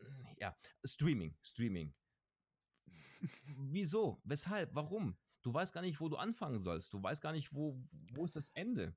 [0.00, 1.94] äh, ja, Streaming, Streaming.
[3.56, 4.20] Wieso?
[4.24, 4.74] Weshalb?
[4.74, 5.16] Warum?
[5.42, 6.92] Du weißt gar nicht, wo du anfangen sollst.
[6.92, 8.94] Du weißt gar nicht, wo, wo ist das Ende.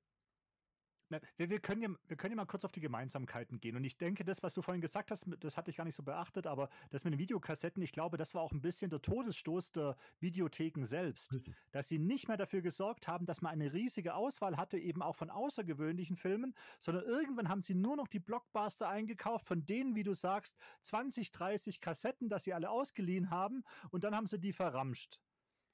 [1.10, 3.76] Na, wir, wir, können ja, wir können ja mal kurz auf die Gemeinsamkeiten gehen.
[3.76, 6.02] Und ich denke, das, was du vorhin gesagt hast, das hatte ich gar nicht so
[6.02, 9.72] beachtet, aber das mit den Videokassetten, ich glaube, das war auch ein bisschen der Todesstoß
[9.72, 11.34] der Videotheken selbst.
[11.72, 15.16] Dass sie nicht mehr dafür gesorgt haben, dass man eine riesige Auswahl hatte, eben auch
[15.16, 20.02] von außergewöhnlichen Filmen, sondern irgendwann haben sie nur noch die Blockbuster eingekauft, von denen, wie
[20.02, 24.52] du sagst, 20, 30 Kassetten, dass sie alle ausgeliehen haben und dann haben sie die
[24.52, 25.18] verramscht.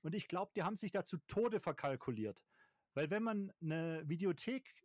[0.03, 2.45] Und ich glaube, die haben sich da zu Tode verkalkuliert.
[2.93, 4.84] Weil wenn man eine Videothek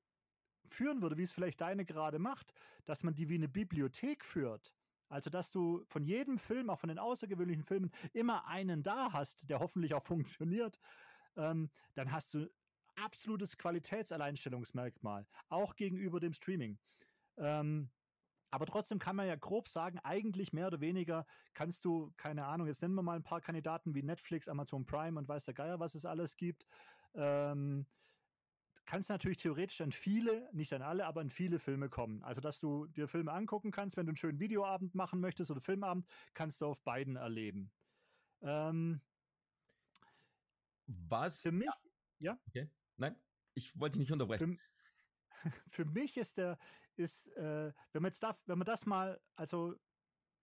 [0.74, 2.54] führen würde, wie es vielleicht deine gerade macht,
[2.86, 4.74] dass man die wie eine Bibliothek führt.
[5.10, 9.50] Also, dass du von jedem Film, auch von den außergewöhnlichen Filmen, immer einen da hast,
[9.50, 10.80] der hoffentlich auch funktioniert,
[11.36, 12.50] ähm, dann hast du
[12.96, 16.78] absolutes Qualitätsalleinstellungsmerkmal, auch gegenüber dem Streaming.
[17.38, 17.90] Ähm,
[18.52, 22.68] aber trotzdem kann man ja grob sagen, eigentlich mehr oder weniger kannst du, keine Ahnung,
[22.68, 25.80] jetzt nennen wir mal ein paar Kandidaten wie Netflix, Amazon Prime und weiß der Geier,
[25.80, 26.66] was es alles gibt.
[27.14, 27.86] Ähm,
[28.90, 32.24] kannst natürlich theoretisch an viele, nicht an alle, aber an viele Filme kommen.
[32.24, 35.62] Also, dass du dir Filme angucken kannst, wenn du einen schönen Videoabend machen möchtest oder
[35.62, 37.72] Filmabend, kannst du auf beiden erleben.
[38.42, 39.00] Ähm,
[40.88, 41.44] Was?
[41.44, 41.70] für mich,
[42.48, 42.68] Okay.
[42.98, 43.16] Nein,
[43.54, 44.58] ich wollte dich nicht unterbrechen.
[44.58, 46.58] für, für mich ist der,
[46.96, 49.76] ist, äh, wenn man jetzt darf, wenn man das mal, also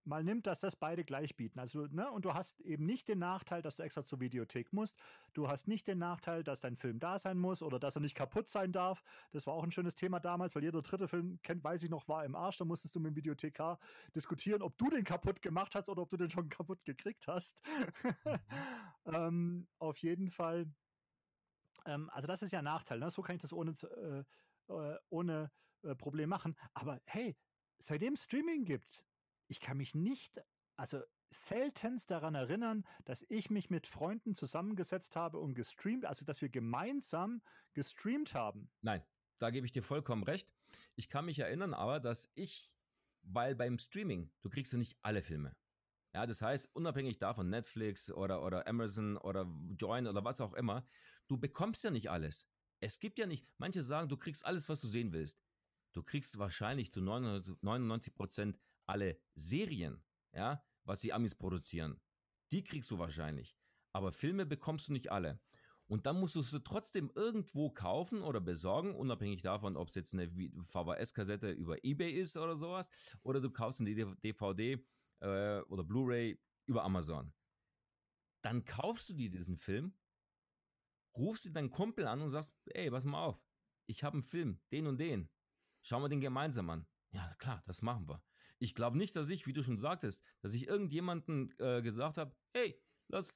[0.07, 1.59] mal nimmt, dass das beide gleich bieten.
[1.59, 4.97] Also, ne, und du hast eben nicht den Nachteil, dass du extra zur Videothek musst.
[5.33, 8.15] Du hast nicht den Nachteil, dass dein Film da sein muss oder dass er nicht
[8.15, 9.03] kaputt sein darf.
[9.31, 12.07] Das war auch ein schönes Thema damals, weil jeder dritte Film, kennt, weiß ich noch,
[12.07, 12.57] war im Arsch.
[12.57, 13.79] Da musstest du mit dem Videothekar
[14.15, 17.61] diskutieren, ob du den kaputt gemacht hast oder ob du den schon kaputt gekriegt hast.
[19.05, 20.65] ähm, auf jeden Fall.
[21.85, 22.99] Ähm, also, das ist ja ein Nachteil.
[22.99, 23.11] Ne?
[23.11, 24.23] So kann ich das ohne, äh,
[24.73, 25.51] äh, ohne
[25.83, 26.55] äh, Problem machen.
[26.73, 27.35] Aber hey,
[27.79, 29.03] seitdem es Streaming gibt,
[29.47, 30.41] ich kann mich nicht,
[30.75, 36.41] also seltenst daran erinnern, dass ich mich mit Freunden zusammengesetzt habe und gestreamt, also dass
[36.41, 37.41] wir gemeinsam
[37.73, 38.69] gestreamt haben.
[38.81, 39.03] Nein,
[39.39, 40.51] da gebe ich dir vollkommen recht.
[40.95, 42.71] Ich kann mich erinnern aber, dass ich,
[43.23, 45.55] weil beim Streaming, du kriegst ja nicht alle Filme.
[46.13, 49.45] Ja, das heißt, unabhängig davon, Netflix oder, oder Amazon oder
[49.77, 50.87] Join oder was auch immer,
[51.27, 52.47] du bekommst ja nicht alles.
[52.79, 55.43] Es gibt ja nicht, manche sagen, du kriegst alles, was du sehen willst.
[55.93, 61.99] Du kriegst wahrscheinlich zu 99 Prozent alle Serien, ja, was die Amis produzieren.
[62.51, 63.57] Die kriegst du wahrscheinlich.
[63.93, 65.39] Aber Filme bekommst du nicht alle.
[65.87, 70.13] Und dann musst du sie trotzdem irgendwo kaufen oder besorgen, unabhängig davon, ob es jetzt
[70.13, 72.89] eine VHS-Kassette über Ebay ist oder sowas,
[73.23, 74.85] oder du kaufst eine DVD
[75.21, 77.33] äh, oder Blu-ray über Amazon.
[78.43, 79.93] Dann kaufst du dir diesen Film,
[81.15, 83.41] rufst dir deinen Kumpel an und sagst, ey, pass mal auf,
[83.87, 85.29] ich habe einen Film, den und den.
[85.81, 86.85] Schauen wir den gemeinsam an.
[87.11, 88.21] Ja, klar, das machen wir.
[88.59, 92.35] Ich glaube nicht, dass ich, wie du schon sagtest, dass ich irgendjemanden äh, gesagt habe,
[92.53, 93.33] hey, lass,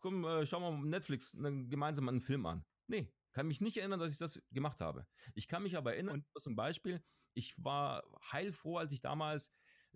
[0.00, 2.64] komm, äh, schau mal Netflix äh, gemeinsam einen Film an.
[2.86, 5.06] Nee, kann mich nicht erinnern, dass ich das gemacht habe.
[5.34, 9.52] Ich kann mich aber erinnern, Und- zum Beispiel, ich war heilfroh, als ich damals,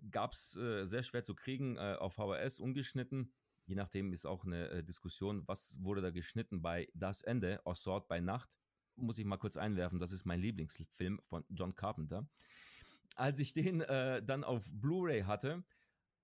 [0.09, 3.33] gab es äh, sehr schwer zu kriegen, äh, auf VHS ungeschnitten.
[3.65, 8.07] Je nachdem ist auch eine äh, Diskussion, was wurde da geschnitten bei Das Ende, Sort
[8.07, 8.49] bei Nacht.
[8.95, 12.29] Muss ich mal kurz einwerfen, das ist mein Lieblingsfilm von John Carpenter.
[13.15, 15.63] Als ich den äh, dann auf Blu-ray hatte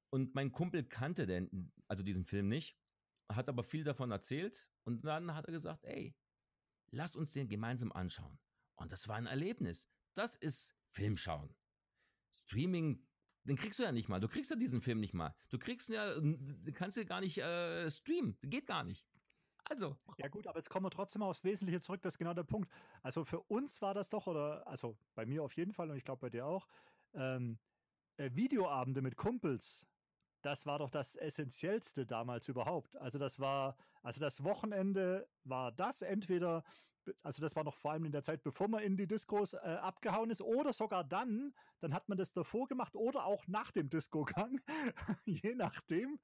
[0.10, 2.78] und mein Kumpel kannte den, also diesen Film nicht,
[3.30, 6.16] hat aber viel davon erzählt und dann hat er gesagt, ey,
[6.92, 8.40] lass uns den gemeinsam anschauen.
[8.76, 9.88] Und das war ein Erlebnis.
[10.16, 11.54] Das ist Filmschauen.
[12.32, 13.06] Streaming,
[13.44, 14.20] den kriegst du ja nicht mal.
[14.20, 15.36] Du kriegst ja diesen Film nicht mal.
[15.50, 16.16] Du kriegst ja,
[16.74, 18.38] kannst ja gar nicht äh, streamen.
[18.42, 19.06] Geht gar nicht.
[19.70, 22.44] Also, Ja gut, aber jetzt kommen wir trotzdem aufs Wesentliche zurück, das ist genau der
[22.44, 22.72] Punkt.
[23.04, 26.06] Also für uns war das doch, oder also bei mir auf jeden Fall und ich
[26.06, 26.68] glaube bei dir auch,
[27.14, 27.60] ähm,
[28.18, 29.88] äh, Videoabende mit Kumpels,
[30.42, 32.96] das war doch das Essentiellste damals überhaupt.
[32.98, 36.64] Also das war, also das Wochenende war das entweder,
[37.24, 39.58] also das war noch vor allem in der Zeit, bevor man in die Diskos äh,
[39.58, 43.90] abgehauen ist, oder sogar dann, dann hat man das davor gemacht oder auch nach dem
[43.90, 44.62] Discogang,
[45.26, 46.20] je nachdem,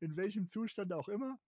[0.00, 1.38] in welchem Zustand auch immer.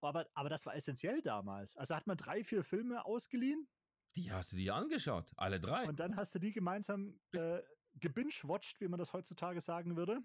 [0.00, 1.76] Aber, aber das war essentiell damals.
[1.76, 3.68] Also hat man drei, vier Filme ausgeliehen
[4.16, 5.30] die hast du dir angeschaut.
[5.36, 5.86] Alle drei.
[5.86, 7.60] und dann hast du die gemeinsam äh,
[8.00, 10.22] gebingewatcht, wie man das heutzutage sagen würde,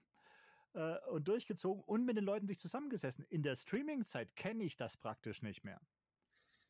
[0.73, 3.25] äh, und durchgezogen und mit den Leuten sich zusammengesessen.
[3.25, 5.81] In der Streaming-Zeit kenne ich das praktisch nicht mehr.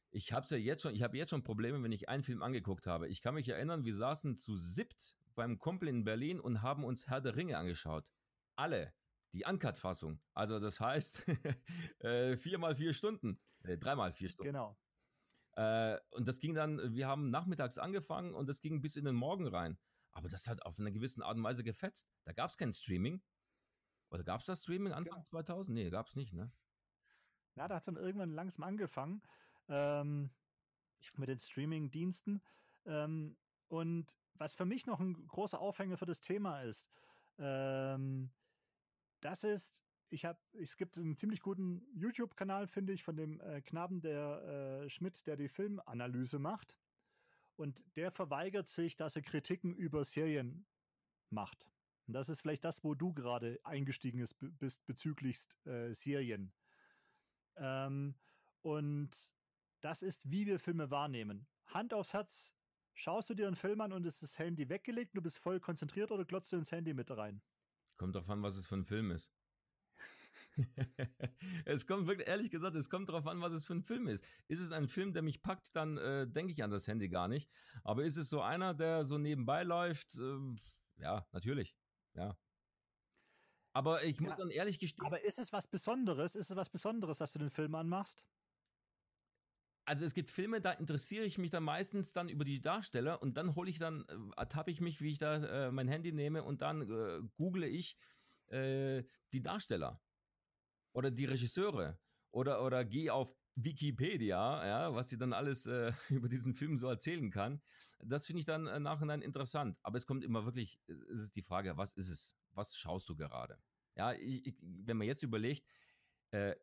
[0.09, 2.85] Ich habe ja jetzt schon, ich habe jetzt schon Probleme, wenn ich einen Film angeguckt
[2.87, 3.07] habe.
[3.07, 7.07] Ich kann mich erinnern, wir saßen zu siebt beim Kumpel in Berlin und haben uns
[7.07, 8.03] Herr der Ringe angeschaut.
[8.55, 8.93] Alle.
[9.33, 10.19] Die Uncut-Fassung.
[10.33, 11.25] Also das heißt
[11.99, 13.39] äh, vier mal vier Stunden.
[13.63, 14.51] Äh, dreimal vier Stunden.
[14.51, 14.77] Genau.
[15.53, 19.15] Äh, und das ging dann, wir haben nachmittags angefangen und das ging bis in den
[19.15, 19.77] Morgen rein.
[20.11, 22.09] Aber das hat auf eine gewisse Art und Weise gefetzt.
[22.25, 23.21] Da gab es kein Streaming.
[24.09, 25.23] Oder gab es das Streaming Anfang Genau.
[25.23, 25.73] 2000?
[25.73, 26.51] Nee, gab es nicht, ne?
[27.55, 29.21] Ja, da hat es dann irgendwann langsam angefangen
[29.69, 30.31] ähm,
[31.15, 32.41] mit den Streaming-Diensten.
[32.85, 33.37] Ähm,
[33.69, 36.87] und was für mich noch ein großer Aufhänger für das Thema ist,
[37.37, 38.31] ähm,
[39.21, 43.61] das ist, ich habe, es gibt einen ziemlich guten YouTube-Kanal, finde ich, von dem äh,
[43.61, 46.77] Knaben der äh, Schmidt, der die Filmanalyse macht.
[47.55, 50.65] Und der verweigert sich, dass er Kritiken über Serien
[51.29, 51.67] macht.
[52.07, 56.51] Und das ist vielleicht das, wo du gerade eingestiegen ist, bist bezüglich äh, Serien.
[57.55, 58.15] Ähm,
[58.61, 59.31] und
[59.81, 61.47] das ist, wie wir Filme wahrnehmen.
[61.67, 62.53] Hand aufs Herz,
[62.93, 66.11] schaust du dir einen Film an und ist das Handy weggelegt, du bist voll konzentriert
[66.11, 67.41] oder glotzt du ins Handy mit rein?
[68.01, 69.31] Kommt drauf an, was es für ein Film ist.
[71.65, 74.25] es kommt wirklich, ehrlich gesagt, es kommt darauf an, was es für ein Film ist.
[74.47, 77.27] Ist es ein Film, der mich packt, dann äh, denke ich an das Handy gar
[77.27, 77.47] nicht.
[77.83, 80.17] Aber ist es so einer, der so nebenbei läuft?
[80.17, 80.55] Äh,
[80.97, 81.77] ja, natürlich.
[82.15, 82.35] Ja.
[83.71, 85.05] Aber ich muss ja, dann ehrlich gestehen.
[85.05, 86.33] Aber ist es was Besonderes?
[86.33, 88.25] Ist es was Besonderes, dass du den Film anmachst?
[89.85, 93.35] Also es gibt Filme, da interessiere ich mich dann meistens dann über die Darsteller und
[93.35, 96.43] dann hole ich dann, äh, ertappe ich mich, wie ich da äh, mein Handy nehme
[96.43, 97.97] und dann äh, google ich
[98.47, 99.99] äh, die Darsteller
[100.93, 101.99] oder die Regisseure
[102.31, 106.87] oder, oder gehe auf Wikipedia, ja, was sie dann alles äh, über diesen Film so
[106.87, 107.61] erzählen kann.
[107.99, 109.77] Das finde ich dann äh, nachhinein interessant.
[109.83, 112.37] Aber es kommt immer wirklich, es ist die Frage, was ist es?
[112.53, 113.57] Was schaust du gerade?
[113.95, 115.65] Ja, ich, ich, wenn man jetzt überlegt,
[116.31, 116.55] äh,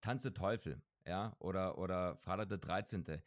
[0.00, 3.06] Tanze Teufel, ja, oder, oder Freitag der 13.
[3.08, 3.20] Äh,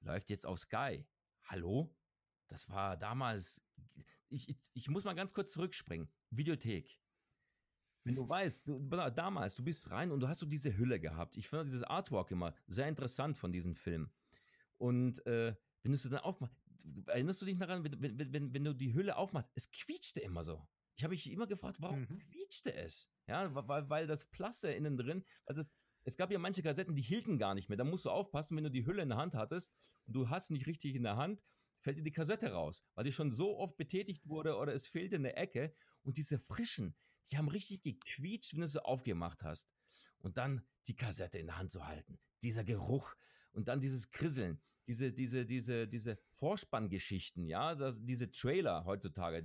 [0.00, 1.04] läuft jetzt auf Sky.
[1.44, 1.94] Hallo?
[2.48, 3.62] Das war damals,
[4.28, 6.08] ich, ich, ich muss mal ganz kurz zurückspringen.
[6.30, 7.00] Videothek.
[8.04, 11.36] Wenn du weißt, du, damals, du bist rein und du hast so diese Hülle gehabt.
[11.36, 14.10] Ich finde dieses Artwork immer sehr interessant von diesem Film.
[14.78, 16.56] Und äh, wenn du es dann aufmachst,
[17.06, 20.44] erinnerst du dich daran, wenn, wenn, wenn, wenn du die Hülle aufmachst, es quietschte immer
[20.44, 20.66] so.
[20.96, 22.18] Ich habe mich immer gefragt, warum mhm.
[22.18, 23.10] quietschte es?
[23.26, 25.72] Ja, weil, weil das Plaster innen drin, also das,
[26.04, 27.78] es gab ja manche Kassetten, die hielten gar nicht mehr.
[27.78, 29.72] Da musst du aufpassen, wenn du die Hülle in der Hand hattest
[30.06, 31.42] und du hast nicht richtig in der Hand,
[31.80, 35.16] fällt dir die Kassette raus, weil die schon so oft betätigt wurde oder es fehlte
[35.16, 36.94] eine Ecke und diese frischen,
[37.30, 39.70] die haben richtig gequietscht, wenn du sie aufgemacht hast.
[40.18, 42.18] Und dann die Kassette in der Hand zu halten.
[42.42, 43.14] Dieser Geruch
[43.52, 49.44] und dann dieses Krisseln, diese, diese, diese, diese Vorspanngeschichten, ja, das, diese Trailer heutzutage.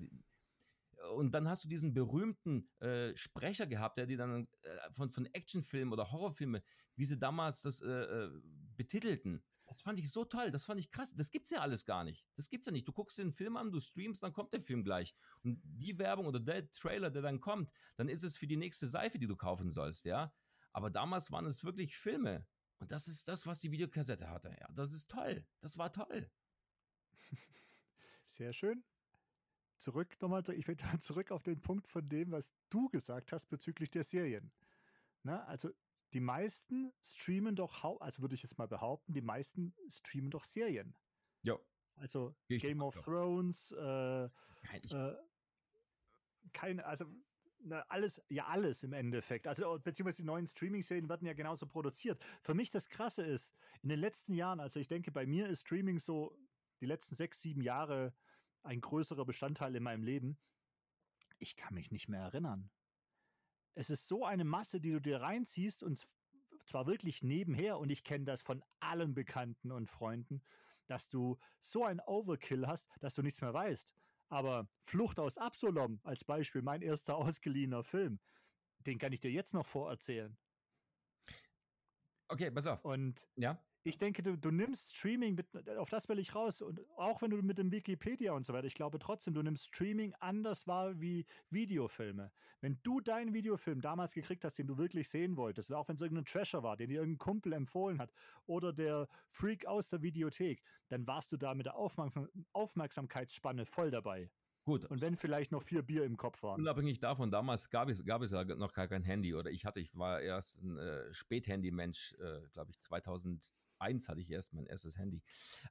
[1.13, 5.26] Und dann hast du diesen berühmten äh, Sprecher gehabt, der die dann äh, von, von
[5.28, 6.62] Actionfilmen oder Horrorfilmen,
[6.96, 8.41] wie sie damals das äh, äh
[8.78, 9.41] betitelten.
[9.68, 11.15] Das fand ich so toll, das fand ich krass.
[11.15, 12.28] Das gibt's ja alles gar nicht.
[12.36, 12.88] Das gibt's ja nicht.
[12.88, 15.15] Du guckst den Film an, du streamst, dann kommt der Film gleich.
[15.44, 18.88] Und die Werbung oder der Trailer, der dann kommt, dann ist es für die nächste
[18.88, 20.34] Seife, die du kaufen sollst, ja.
[20.72, 22.46] Aber damals waren es wirklich Filme.
[22.80, 24.56] Und das ist das, was die Videokassette hatte.
[24.60, 25.46] Ja, das ist toll.
[25.62, 26.30] Das war toll.
[28.26, 28.84] Sehr schön.
[29.77, 33.89] Zurück nochmal, ich will zurück auf den Punkt von dem, was du gesagt hast bezüglich
[33.89, 34.51] der Serien.
[35.23, 35.69] Na, also
[36.13, 40.95] die meisten streamen doch, also würde ich jetzt mal behaupten, die meisten streamen doch Serien.
[41.41, 41.59] Ja.
[41.95, 44.29] Also ich Game of Thrones, äh, äh,
[46.53, 47.05] keine, also
[47.59, 49.47] na, alles, ja alles im Endeffekt.
[49.47, 52.23] Also beziehungsweise die neuen Streaming-Serien werden ja genauso produziert.
[52.41, 55.61] Für mich das Krasse ist, in den letzten Jahren, also ich denke, bei mir ist
[55.61, 56.38] Streaming so
[56.81, 58.13] die letzten sechs, sieben Jahre
[58.65, 60.38] ein größerer Bestandteil in meinem Leben.
[61.39, 62.69] Ich kann mich nicht mehr erinnern
[63.75, 66.08] es ist so eine Masse, die du dir reinziehst und
[66.65, 70.41] zwar wirklich nebenher und ich kenne das von allen Bekannten und Freunden,
[70.88, 73.93] dass du so ein Overkill hast, dass du nichts mehr weißt.
[74.30, 78.19] Aber Flucht aus Absalom als Beispiel, mein erster ausgeliehener Film,
[78.80, 80.36] den kann ich dir jetzt noch vorerzählen.
[82.28, 82.84] Okay, pass auf.
[82.84, 83.60] Und ja?
[83.86, 86.63] Ich denke, du, du nimmst Streaming, mit, auf das will ich raus.
[86.63, 89.67] Und auch wenn du mit dem Wikipedia und so weiter, ich glaube trotzdem, du nimmst
[89.67, 92.32] Streaming anders wahr wie Videofilme.
[92.62, 96.02] Wenn du deinen Videofilm damals gekriegt hast, den du wirklich sehen wolltest, auch wenn es
[96.02, 98.12] irgendein Trasher war, den dir irgendein Kumpel empfohlen hat,
[98.48, 104.32] oder der Freak aus der Videothek, dann warst du da mit der Aufmerksamkeitsspanne voll dabei.
[104.63, 104.86] Gut.
[104.86, 106.60] Und wenn vielleicht noch vier Bier im Kopf waren.
[106.60, 109.80] Unabhängig davon, damals gab es, gab es ja noch gar kein Handy oder ich hatte,
[109.80, 114.65] ich war erst ein äh, Späthandy-Mensch, äh, glaube ich, 2000 eins hatte ich erst mein
[114.65, 115.21] erstes Handy.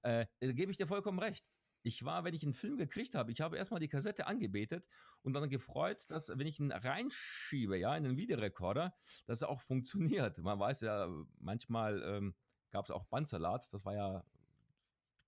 [0.02, 1.44] Äh, da gebe ich dir vollkommen recht.
[1.82, 4.86] Ich war, wenn ich einen Film gekriegt habe, ich habe erstmal die Kassette angebetet
[5.20, 9.60] und dann gefreut, dass, wenn ich ihn reinschiebe, ja, in den Videorekorder, dass er auch
[9.60, 10.38] funktioniert.
[10.38, 12.34] Man weiß ja, manchmal ähm,
[12.70, 14.24] gab es auch Bandsalat, das war ja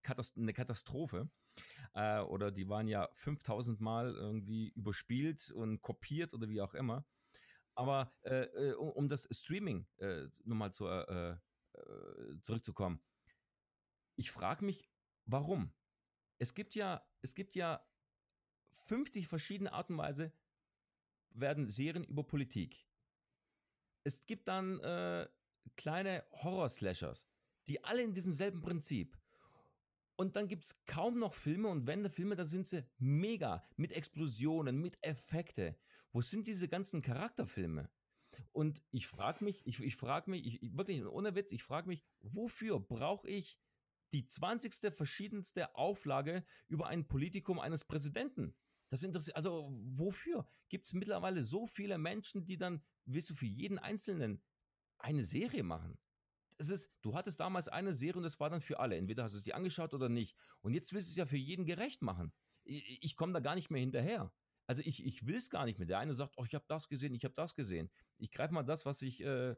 [0.02, 1.28] Katast eine Katastrophe.
[1.94, 7.04] Äh, oder die waren ja 5000 Mal irgendwie überspielt und kopiert oder wie auch immer.
[7.74, 10.86] Aber äh, äh um, um, das Streaming äh, nochmal zu
[11.76, 13.00] äh, zurückzukommen.
[14.16, 14.88] Ich frage mich,
[15.26, 15.72] warum?
[16.38, 17.86] Es gibt ja, es gibt ja
[18.86, 20.32] 50 verschiedene Arten und Weise
[21.30, 22.86] werden Serien über Politik.
[24.04, 25.28] Es gibt dann äh,
[25.76, 27.28] kleine Horror-Slashers,
[27.66, 29.18] die alle in diesem selben Prinzip.
[30.16, 33.92] Und dann gibt es kaum noch Filme und wenn Filme, da sind sie mega mit
[33.92, 35.76] Explosionen, mit Effekte.
[36.12, 37.90] Wo sind diese ganzen Charakterfilme?
[38.52, 41.88] Und ich frage mich, ich, ich frage mich, ich, ich, wirklich ohne Witz, ich frage
[41.88, 43.58] mich, wofür brauche ich
[44.12, 44.94] die 20.
[44.94, 48.54] verschiedenste Auflage über ein Politikum eines Präsidenten?
[48.90, 50.48] Das interessiert, also wofür?
[50.68, 54.42] Gibt es mittlerweile so viele Menschen, die dann, willst du für jeden Einzelnen
[54.98, 55.98] eine Serie machen?
[56.58, 58.96] Es ist, du hattest damals eine Serie und das war dann für alle.
[58.96, 60.36] Entweder hast du es dir angeschaut oder nicht.
[60.60, 62.32] Und jetzt willst du es ja für jeden gerecht machen.
[62.64, 64.32] Ich, ich komme da gar nicht mehr hinterher.
[64.66, 65.86] Also ich, ich will es gar nicht mehr.
[65.86, 67.90] Der eine sagt, oh, ich habe das gesehen, ich habe das gesehen.
[68.18, 69.54] Ich greife mal das, was ich, äh,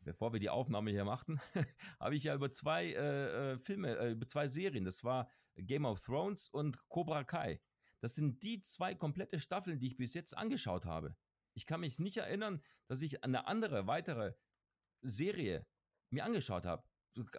[0.00, 1.40] bevor wir die Aufnahme hier machten,
[2.00, 4.84] habe ich ja über zwei äh, äh, Filme, äh, über zwei Serien.
[4.84, 7.60] Das war Game of Thrones und Cobra Kai.
[8.00, 11.16] Das sind die zwei komplette Staffeln, die ich bis jetzt angeschaut habe.
[11.54, 14.34] Ich kann mich nicht erinnern, dass ich eine andere, weitere
[15.02, 15.66] Serie
[16.10, 16.84] mir angeschaut habe.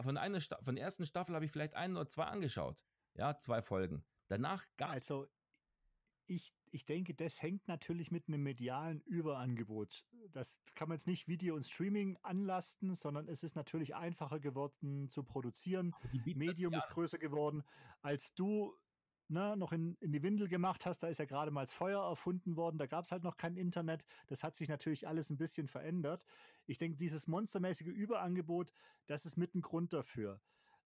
[0.02, 2.78] Von, einer von der ersten Staffel habe ich vielleicht ein oder zwei angeschaut.
[3.16, 4.06] Ja, zwei Folgen.
[4.28, 5.28] Danach gar Also,
[6.32, 10.06] ich, ich denke, das hängt natürlich mit einem medialen Überangebot.
[10.32, 15.10] Das kann man jetzt nicht Video und Streaming anlasten, sondern es ist natürlich einfacher geworden
[15.10, 15.94] zu produzieren.
[16.36, 17.64] Medium ist größer geworden.
[18.02, 18.74] Als du
[19.28, 22.02] ne, noch in, in die Windel gemacht hast, da ist ja gerade mal das Feuer
[22.02, 24.06] erfunden worden, da gab es halt noch kein Internet.
[24.28, 26.24] Das hat sich natürlich alles ein bisschen verändert.
[26.66, 28.72] Ich denke, dieses monstermäßige Überangebot,
[29.08, 30.40] das ist mit ein Grund dafür.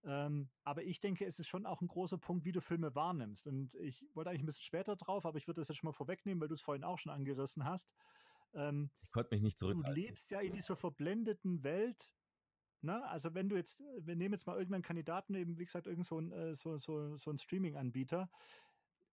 [0.06, 3.48] Ähm, aber ich denke, es ist schon auch ein großer Punkt, wie du Filme wahrnimmst.
[3.48, 5.94] Und ich wollte eigentlich ein bisschen später drauf, aber ich würde das jetzt schon mal
[5.94, 7.92] vorwegnehmen, weil du es vorhin auch schon angerissen hast.
[8.54, 9.94] Ähm, ich konnte mich nicht zurückhalten.
[9.94, 12.12] Du lebst ja in dieser verblendeten Welt
[12.86, 13.04] Ne?
[13.08, 16.20] Also wenn du jetzt, wir nehmen jetzt mal irgendeinen Kandidaten, eben wie gesagt, irgend so
[16.20, 18.30] ein, äh, so, so, so ein Streaming-Anbieter,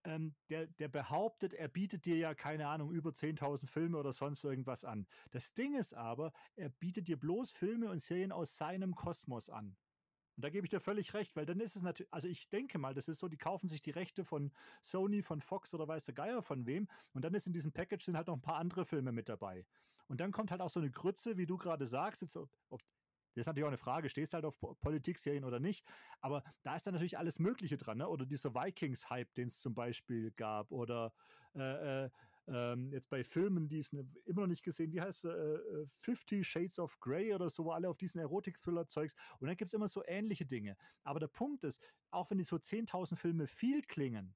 [0.05, 4.45] ähm, der, der behauptet, er bietet dir ja, keine Ahnung, über 10.000 Filme oder sonst
[4.45, 5.07] irgendwas an.
[5.31, 9.77] Das Ding ist aber, er bietet dir bloß Filme und Serien aus seinem Kosmos an.
[10.37, 12.79] Und da gebe ich dir völlig recht, weil dann ist es natürlich, also ich denke
[12.79, 16.05] mal, das ist so, die kaufen sich die Rechte von Sony, von Fox oder weiß
[16.07, 16.89] der Geier von wem.
[17.13, 19.67] Und dann ist in diesem Package sind halt noch ein paar andere Filme mit dabei.
[20.09, 22.81] Und dann kommt halt auch so eine Grütze, wie du gerade sagst, jetzt, ob, ob
[23.35, 25.87] das ist natürlich auch eine Frage, stehst du halt auf Politik-Serien oder nicht?
[26.21, 28.09] Aber da ist dann natürlich alles Mögliche dran, ne?
[28.09, 31.15] Oder dieser Vikings-Hype, den es zum Beispiel gab, oder
[31.55, 32.11] äh, äh,
[32.49, 35.87] ähm, jetzt bei Filmen, die es ne, immer noch nicht gesehen, wie heißt es, äh,
[35.97, 39.15] Fifty Shades of Grey oder so, wo alle auf diesen Erotik-Thriller-Zeugs.
[39.39, 40.77] Und dann gibt es immer so ähnliche Dinge.
[41.05, 44.35] Aber der Punkt ist, auch wenn die so 10.000 Filme viel klingen,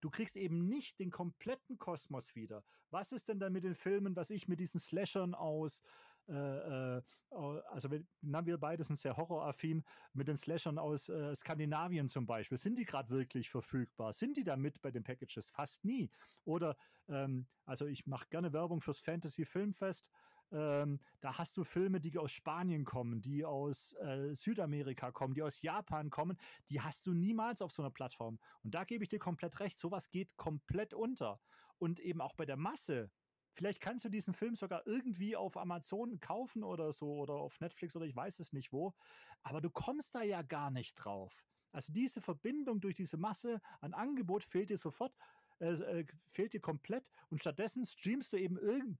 [0.00, 2.62] Du kriegst eben nicht den kompletten Kosmos wieder.
[2.90, 5.82] Was ist denn dann mit den Filmen, was ich mit diesen Slashern aus
[6.28, 9.84] äh, äh also wir, na, wir beide sind sehr horroraffin
[10.14, 12.56] mit den Slashern aus äh, Skandinavien zum Beispiel.
[12.56, 14.12] Sind die gerade wirklich verfügbar?
[14.12, 15.50] Sind die da mit bei den Packages?
[15.50, 16.10] Fast nie.
[16.44, 16.76] Oder,
[17.08, 20.08] ähm, also ich mache gerne Werbung fürs Fantasy Filmfest.
[20.52, 25.42] Ähm, da hast du Filme, die aus Spanien kommen, die aus äh, Südamerika kommen, die
[25.42, 26.38] aus Japan kommen,
[26.70, 28.38] die hast du niemals auf so einer Plattform.
[28.62, 31.40] Und da gebe ich dir komplett recht, sowas geht komplett unter.
[31.78, 33.10] Und eben auch bei der Masse
[33.56, 37.96] Vielleicht kannst du diesen Film sogar irgendwie auf Amazon kaufen oder so oder auf Netflix
[37.96, 38.94] oder ich weiß es nicht wo.
[39.42, 41.42] Aber du kommst da ja gar nicht drauf.
[41.72, 45.14] Also diese Verbindung durch diese Masse an Angebot fehlt dir sofort,
[45.58, 48.98] äh, äh, fehlt dir komplett und stattdessen streamst du eben irgend,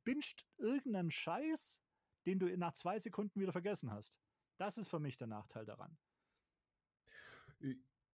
[0.57, 1.79] irgendeinen Scheiß,
[2.25, 4.19] den du nach zwei Sekunden wieder vergessen hast.
[4.57, 5.99] Das ist für mich der Nachteil daran.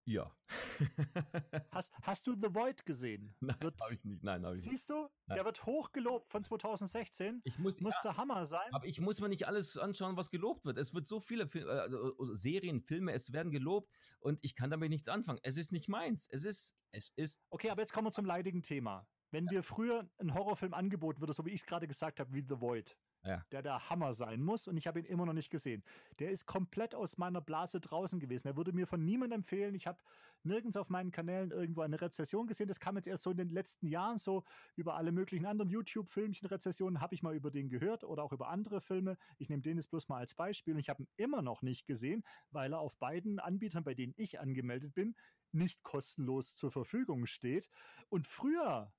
[0.04, 0.34] Ja.
[1.70, 3.34] hast, hast du The Void gesehen?
[3.40, 4.22] Nein, habe ich nicht.
[4.22, 5.08] Nein, habe ich Siehst du?
[5.26, 5.36] Nein.
[5.36, 7.40] Der wird hochgelobt von 2016.
[7.44, 8.72] Ich muss, muss ja, der Hammer sein.
[8.72, 10.78] Aber ich muss mir nicht alles anschauen, was gelobt wird.
[10.78, 14.90] Es wird so viele Fil also, Serien, Filme, es werden gelobt und ich kann damit
[14.90, 15.38] nichts anfangen.
[15.42, 16.28] Es ist nicht meins.
[16.30, 17.40] Es ist, es ist.
[17.50, 19.06] Okay, aber jetzt kommen wir zum leidigen Thema.
[19.30, 19.52] Wenn ja.
[19.52, 22.60] dir früher ein Horrorfilm angeboten würde, so wie ich es gerade gesagt habe, wie The
[22.60, 23.44] Void, ja.
[23.52, 25.82] der der Hammer sein muss und ich habe ihn immer noch nicht gesehen.
[26.18, 28.48] Der ist komplett aus meiner Blase draußen gewesen.
[28.48, 29.74] Er würde mir von niemandem empfehlen.
[29.74, 29.98] Ich habe
[30.42, 32.68] nirgends auf meinen Kanälen irgendwo eine Rezession gesehen.
[32.68, 34.44] Das kam jetzt erst so in den letzten Jahren so
[34.76, 38.48] über alle möglichen anderen YouTube-Filmchen, Rezessionen habe ich mal über den gehört oder auch über
[38.48, 39.16] andere Filme.
[39.38, 41.86] Ich nehme den jetzt bloß mal als Beispiel und ich habe ihn immer noch nicht
[41.86, 45.14] gesehen, weil er auf beiden Anbietern, bei denen ich angemeldet bin,
[45.52, 47.68] nicht kostenlos zur Verfügung steht.
[48.08, 48.92] Und früher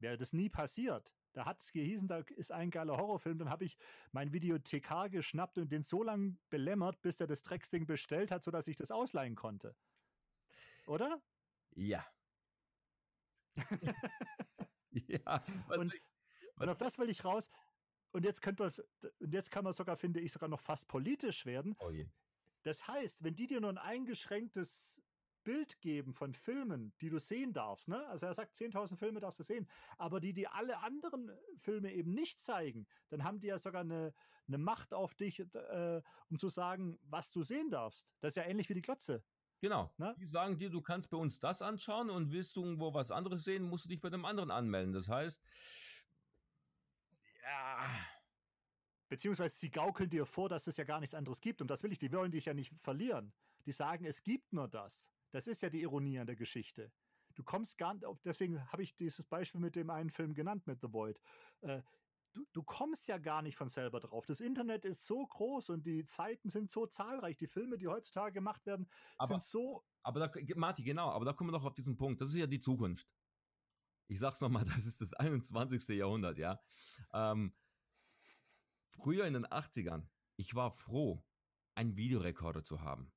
[0.00, 1.12] wäre das nie passiert.
[1.34, 3.38] Da hat es gehießen, da ist ein geiler Horrorfilm.
[3.38, 3.76] Dann habe ich
[4.12, 8.68] mein Videothekar geschnappt und den so lange belämmert, bis er das Drecksding bestellt hat, sodass
[8.68, 9.76] ich das ausleihen konnte.
[10.86, 11.20] Oder?
[11.74, 12.06] Ja.
[14.90, 15.44] ja.
[15.68, 16.02] Und, ich,
[16.56, 17.50] und auf das will ich raus.
[18.12, 18.72] Und jetzt könnte man,
[19.18, 21.74] und jetzt kann man sogar, finde ich, sogar noch fast politisch werden.
[21.80, 21.90] Oh
[22.62, 25.02] das heißt, wenn die dir nur ein eingeschränktes
[25.44, 27.88] Bild geben von Filmen, die du sehen darfst.
[27.88, 28.04] Ne?
[28.08, 29.68] Also er sagt, 10.000 Filme darfst du sehen,
[29.98, 34.12] aber die, die alle anderen Filme eben nicht zeigen, dann haben die ja sogar eine,
[34.48, 38.06] eine Macht auf dich, äh, um zu sagen, was du sehen darfst.
[38.20, 39.22] Das ist ja ähnlich wie die Glotze.
[39.60, 39.92] Genau.
[39.98, 40.14] Ne?
[40.18, 43.44] Die sagen dir, du kannst bei uns das anschauen und willst du irgendwo was anderes
[43.44, 44.92] sehen, musst du dich bei dem anderen anmelden.
[44.92, 45.42] Das heißt,
[47.42, 47.88] ja,
[49.14, 51.60] Beziehungsweise sie gaukeln dir vor, dass es ja gar nichts anderes gibt.
[51.60, 53.32] Und das will ich, die wollen dich ja nicht verlieren.
[53.64, 55.06] Die sagen, es gibt nur das.
[55.34, 56.92] Das ist ja die Ironie an der Geschichte.
[57.34, 60.64] Du kommst gar nicht auf, deswegen habe ich dieses Beispiel mit dem einen Film genannt,
[60.68, 61.20] mit The Void.
[61.62, 61.82] Äh,
[62.34, 64.26] du, du kommst ja gar nicht von selber drauf.
[64.26, 67.36] Das Internet ist so groß und die Zeiten sind so zahlreich.
[67.36, 69.84] Die Filme, die heutzutage gemacht werden, Aber- sind so.
[70.04, 72.20] aber da, Marti, genau, aber da kommen wir doch auf diesen Punkt.
[72.20, 73.08] Das ist ja die Zukunft.
[74.06, 75.88] Ich sag's nochmal, das ist das 21.
[75.98, 76.60] Jahrhundert, ja.
[77.12, 77.56] Ähm,
[78.90, 80.06] früher in den 80ern,
[80.36, 81.24] ich war froh,
[81.74, 83.12] einen Videorekorder zu haben.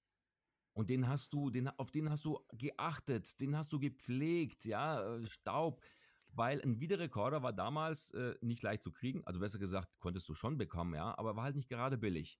[0.77, 5.15] Und den hast du, den, auf den hast du geachtet, den hast du gepflegt, ja,
[5.15, 5.81] äh, Staub.
[6.27, 10.35] Weil ein Videorekorder war damals äh, nicht leicht zu kriegen, also besser gesagt, konntest du
[10.35, 12.39] schon bekommen, ja, aber war halt nicht gerade billig.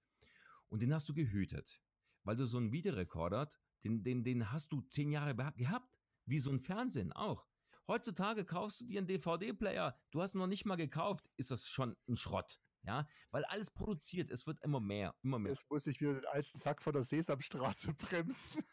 [0.68, 1.82] Und den hast du gehütet.
[2.26, 3.50] Weil du so einen Videorekorder,
[3.84, 7.48] den, den, den hast du zehn Jahre gehabt, wie so ein Fernsehen auch.
[7.88, 11.68] Heutzutage kaufst du dir einen DVD-Player, du hast ihn noch nicht mal gekauft, ist das
[11.68, 12.60] schon ein Schrott.
[12.88, 15.52] Ja, weil alles produziert, es wird immer mehr, immer mehr.
[15.52, 18.64] Jetzt muss ich wieder den alten Sack von der Sesamstraße bremsen.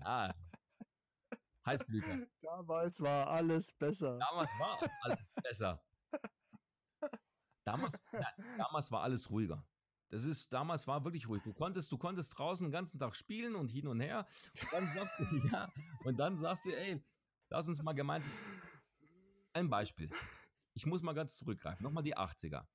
[0.00, 0.32] Ah.
[1.66, 2.26] Heißblüter.
[2.40, 4.18] Damals war alles besser.
[4.18, 5.82] Damals war alles besser.
[7.64, 9.64] Damals, ja, damals war alles ruhiger.
[10.10, 11.42] Das ist, damals war wirklich ruhig.
[11.42, 14.26] Du konntest, du konntest draußen den ganzen Tag spielen und hin und her.
[14.60, 15.72] Und dann sagst du, ja,
[16.04, 17.02] und dann sagst du, ey,
[17.48, 18.30] lass uns mal gemeinsam.
[19.54, 20.10] Ein Beispiel.
[20.74, 21.82] Ich muss mal ganz zurückgreifen.
[21.84, 22.66] Nochmal die 80er.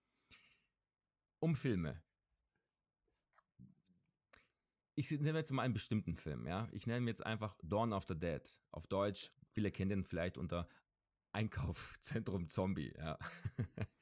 [1.40, 2.02] Um Filme.
[4.96, 6.68] Ich nehme jetzt mal einen bestimmten Film, ja.
[6.72, 8.42] Ich nenne jetzt einfach Dawn of the Dead.
[8.72, 10.68] Auf Deutsch, viele kennen den vielleicht unter
[11.32, 13.18] Einkaufszentrum Zombie, ja.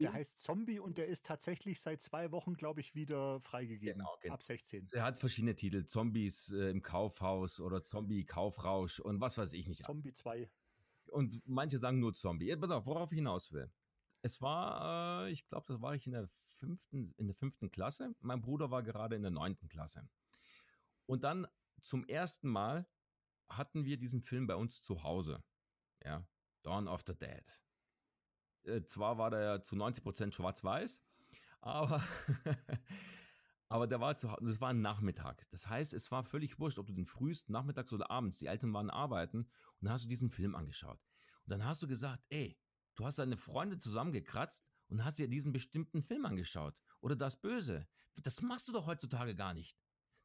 [0.00, 3.98] Der heißt Zombie und der ist tatsächlich seit zwei Wochen, glaube ich, wieder freigegeben.
[3.98, 4.34] Genau, genau.
[4.34, 4.88] Ab 16.
[4.92, 9.82] Er hat verschiedene Titel, Zombies äh, im Kaufhaus oder Zombie-Kaufrausch und was weiß ich nicht.
[9.84, 10.50] Zombie 2.
[11.10, 12.54] Und manche sagen nur Zombie.
[12.56, 13.70] Pass auf, worauf ich hinaus will.
[14.22, 18.14] Es war, äh, ich glaube, das war ich in der fünften, in der fünften Klasse.
[18.20, 20.08] Mein Bruder war gerade in der neunten Klasse.
[21.06, 21.46] Und dann
[21.82, 22.86] zum ersten Mal
[23.48, 25.44] hatten wir diesen Film bei uns zu Hause.
[26.04, 26.26] Ja,
[26.62, 27.44] Dawn of the Dead.
[28.64, 31.04] Äh, zwar war der zu 90% schwarz-weiß,
[31.60, 32.02] aber,
[33.68, 35.46] aber der war zu Hause, das war ein Nachmittag.
[35.50, 38.72] Das heißt, es war völlig wurscht, ob du den frühest, nachmittags oder abends, die Eltern
[38.72, 39.48] waren arbeiten und
[39.80, 41.00] dann hast du diesen Film angeschaut.
[41.44, 42.58] Und dann hast du gesagt, ey,
[42.94, 46.74] du hast deine Freunde zusammengekratzt und hast dir diesen bestimmten Film angeschaut.
[47.00, 47.86] Oder das Böse.
[48.22, 49.76] Das machst du doch heutzutage gar nicht.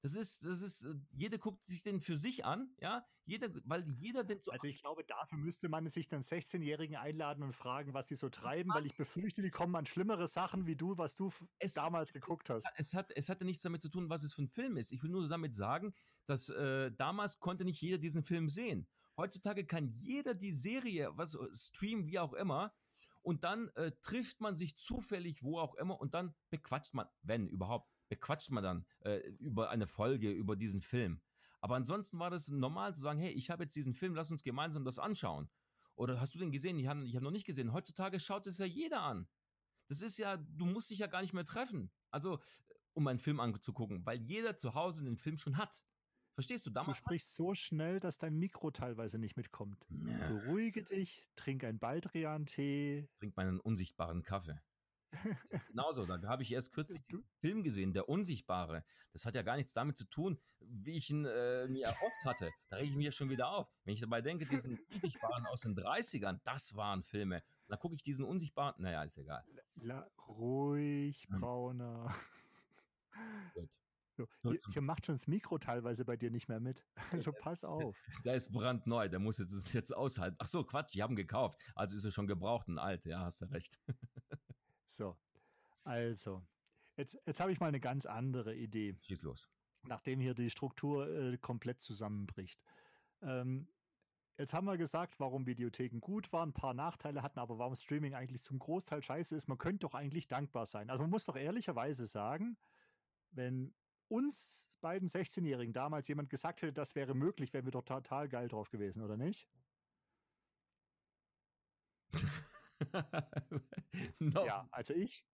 [0.01, 3.87] Das ist, das ist, äh, jeder guckt sich den für sich an, ja, jeder, weil
[3.99, 7.93] jeder den so Also ich glaube, dafür müsste man sich dann 16-Jährigen einladen und fragen,
[7.93, 11.15] was sie so treiben, weil ich befürchte, die kommen an schlimmere Sachen wie du, was
[11.15, 12.65] du Es- damals geguckt hast.
[12.75, 14.91] es hat, es hatte nichts damit zu tun, was es für ein Film ist.
[14.91, 15.93] Ich will nur damit sagen,
[16.25, 18.87] dass äh, damals konnte nicht jeder diesen Film sehen.
[19.17, 22.73] Heutzutage kann jeder die Serie, was äh, streamen, wie auch immer,
[23.21, 27.47] und dann äh, trifft man sich zufällig, wo auch immer, und dann bequatscht man, wenn
[27.47, 31.22] überhaupt, bequatscht man dann äh, über eine Folge, über diesen Film.
[31.62, 34.43] Aber ansonsten war das normal zu sagen, hey, ich habe jetzt diesen Film, lass uns
[34.43, 35.49] gemeinsam das anschauen.
[35.95, 36.78] Oder hast du den gesehen?
[36.78, 37.72] Ich habe ich hab noch nicht gesehen.
[37.72, 39.30] Heutzutage schaut es ja jeder an.
[39.88, 41.89] Das ist ja, du musst dich ja gar nicht mehr treffen.
[42.09, 42.41] Also,
[42.93, 45.82] um einen Film anzugucken, weil jeder zu Hause den Film schon hat.
[46.34, 46.70] Verstehst du?
[46.70, 46.97] Du Damals.
[46.97, 49.86] sprichst so schnell, dass dein Mikro teilweise nicht mitkommt.
[49.89, 53.07] Ja, Beruhige dich, trink ein Baldrian-Tee.
[53.20, 54.59] trink meinen unsichtbaren Kaffee.
[55.68, 58.84] Genauso, da habe ich erst kürzlich den Film gesehen, Der Unsichtbare.
[59.14, 62.49] Das hat ja gar nichts damit zu tun, wie ich ihn äh, mir erhofft hatte.
[62.70, 63.68] Da rege ich mich ja schon wieder auf.
[63.84, 67.43] Wenn ich dabei denke, diesen Unsichtbaren aus den 30ern, das waren Filme.
[67.68, 69.43] Dann gucke ich diesen Unsichtbaren, naja, ist egal.
[69.76, 71.41] La ruhig, Hm.
[71.41, 72.16] Brauner.
[73.53, 73.70] Gut.
[74.18, 76.86] So, hier, hier macht schon das Mikro teilweise bei dir nicht mehr mit.
[77.12, 77.97] Also pass auf.
[78.24, 80.36] Der ist brandneu, der muss jetzt, das jetzt aushalten.
[80.39, 81.59] Ach so, Quatsch, die haben gekauft.
[81.76, 83.80] Also ist er schon gebraucht und alt, ja, hast du recht.
[84.91, 85.17] So,
[85.83, 86.43] also,
[86.97, 89.49] jetzt, jetzt habe ich mal eine ganz andere Idee, Schieß los.
[89.83, 92.61] nachdem hier die Struktur äh, komplett zusammenbricht.
[93.21, 93.67] Ähm,
[94.37, 98.13] jetzt haben wir gesagt, warum Videotheken gut waren, ein paar Nachteile hatten, aber warum Streaming
[98.13, 99.47] eigentlich zum Großteil scheiße ist.
[99.47, 100.89] Man könnte doch eigentlich dankbar sein.
[100.89, 102.57] Also man muss doch ehrlicherweise sagen,
[103.31, 103.73] wenn
[104.09, 108.49] uns beiden 16-Jährigen damals jemand gesagt hätte, das wäre möglich, wären wir doch total geil
[108.49, 109.47] drauf gewesen, oder nicht?
[114.19, 114.45] no.
[114.45, 115.25] Ja, also ich,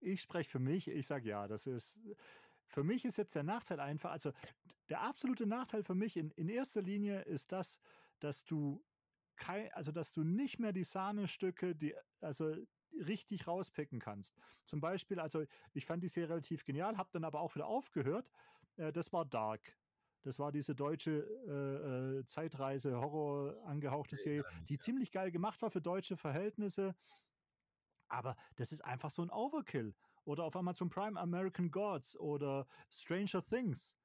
[0.00, 1.98] ich spreche für mich, ich sage ja, das ist,
[2.66, 4.32] für mich ist jetzt der Nachteil einfach, also
[4.88, 7.78] der absolute Nachteil für mich in, in erster Linie ist das,
[8.20, 8.84] dass du
[9.36, 12.54] kein, also dass du nicht mehr die Sahnestücke, die, also
[12.92, 14.36] richtig rauspicken kannst.
[14.64, 18.30] Zum Beispiel, also ich fand die Serie relativ genial, habe dann aber auch wieder aufgehört,
[18.76, 19.76] äh, das war Dark.
[20.24, 21.10] Das war diese deutsche
[21.46, 26.94] äh, äh, Zeitreise, Horror angehauchte Serie, die ziemlich geil gemacht war für deutsche Verhältnisse.
[28.08, 29.94] Aber das ist einfach so ein Overkill.
[30.24, 33.98] Oder auf Amazon Prime American Gods oder Stranger Things.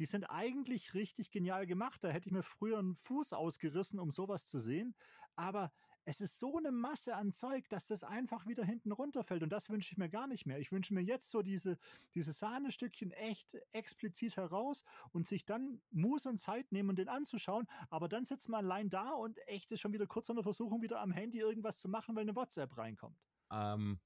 [0.00, 2.02] Die sind eigentlich richtig genial gemacht.
[2.02, 4.96] Da hätte ich mir früher einen Fuß ausgerissen, um sowas zu sehen.
[5.36, 5.72] Aber
[6.10, 9.44] es ist so eine Masse an Zeug, dass das einfach wieder hinten runterfällt.
[9.44, 10.58] Und das wünsche ich mir gar nicht mehr.
[10.58, 11.78] Ich wünsche mir jetzt so diese,
[12.16, 14.82] diese Sahnestückchen echt explizit heraus
[15.12, 17.68] und sich dann Muße und Zeit nehmen, den anzuschauen.
[17.90, 20.82] Aber dann sitzt man allein da und echt ist schon wieder kurz an der Versuchung,
[20.82, 23.16] wieder am Handy irgendwas zu machen, weil eine WhatsApp reinkommt.
[23.52, 24.00] Ähm,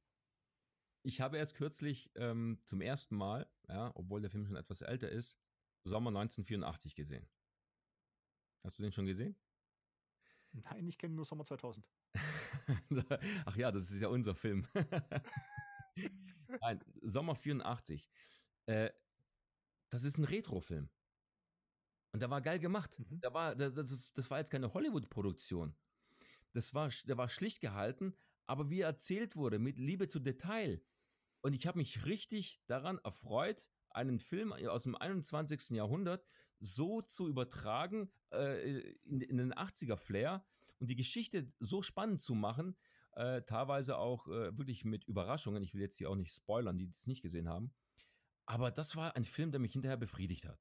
[1.05, 5.09] ich habe erst kürzlich ähm, zum ersten Mal, ja, obwohl der Film schon etwas älter
[5.09, 5.39] ist,
[5.85, 7.27] Sommer 1984 gesehen.
[8.63, 9.39] Hast du den schon gesehen?
[10.55, 11.87] Nein, ich kenne nur Sommer 2000.
[13.47, 14.67] Ach ja, das ist ja unser Film.
[16.61, 18.09] Nein, Sommer 84.
[18.67, 18.91] Äh,
[19.91, 20.89] das ist ein Retro-Film.
[22.13, 22.99] Und der war geil gemacht.
[22.99, 23.21] Mhm.
[23.21, 25.75] Da war, das, ist, das war jetzt keine Hollywood-Produktion.
[26.53, 28.15] Das war, der war schlicht gehalten,
[28.47, 30.81] aber wie erzählt wurde, mit Liebe zu Detail.
[31.41, 35.71] Und ich habe mich richtig daran erfreut, einen Film aus dem 21.
[35.71, 36.25] Jahrhundert
[36.61, 40.45] so zu übertragen äh, in, in, den 80er Flair
[40.79, 42.77] und die Geschichte so spannend zu machen,
[43.13, 45.63] äh, teilweise auch äh, wirklich mit Überraschungen.
[45.63, 47.73] Ich will jetzt hier auch nicht spoilern, die es nicht gesehen haben.
[48.47, 50.61] Aber das war ein Film, der mich hinterher befriedigt hat.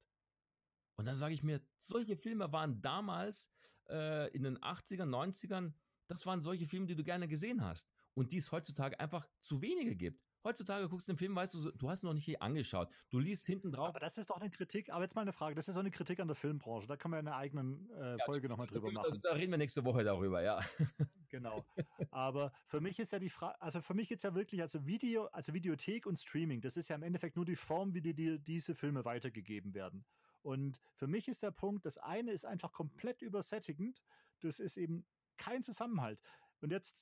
[0.96, 3.50] Und dann sage ich mir, solche Filme waren damals
[3.88, 5.72] äh, in den 80ern, 90ern,
[6.06, 9.60] das waren solche Filme, die du gerne gesehen hast und die es heutzutage einfach zu
[9.60, 10.22] wenige gibt.
[10.44, 12.90] Heutzutage guckst du den Film, weißt du, du hast noch nicht hier angeschaut.
[13.08, 13.88] Du liest hinten drauf.
[13.88, 15.90] Aber das ist doch eine Kritik, aber jetzt mal eine Frage, das ist doch eine
[15.90, 16.86] Kritik an der Filmbranche.
[16.86, 19.20] Da kann man eine eigene äh, ja, Folge nochmal drüber machen.
[19.22, 20.60] Da, da, reden wir nächste Woche darüber, ja.
[21.30, 21.64] Genau.
[22.12, 24.86] Aber für mich ist ja die Frage, also für mich geht es ja wirklich, also
[24.86, 28.14] Video, also Videothek und Streaming, das ist ja im Endeffekt nur die Form, wie dir
[28.14, 30.04] die, diese Filme weitergegeben werden.
[30.42, 34.00] Und für mich ist der Punkt, das eine ist einfach komplett übersättigend,
[34.40, 35.04] das ist eben
[35.36, 36.20] kein Zusammenhalt.
[36.60, 36.96] Und jetzt,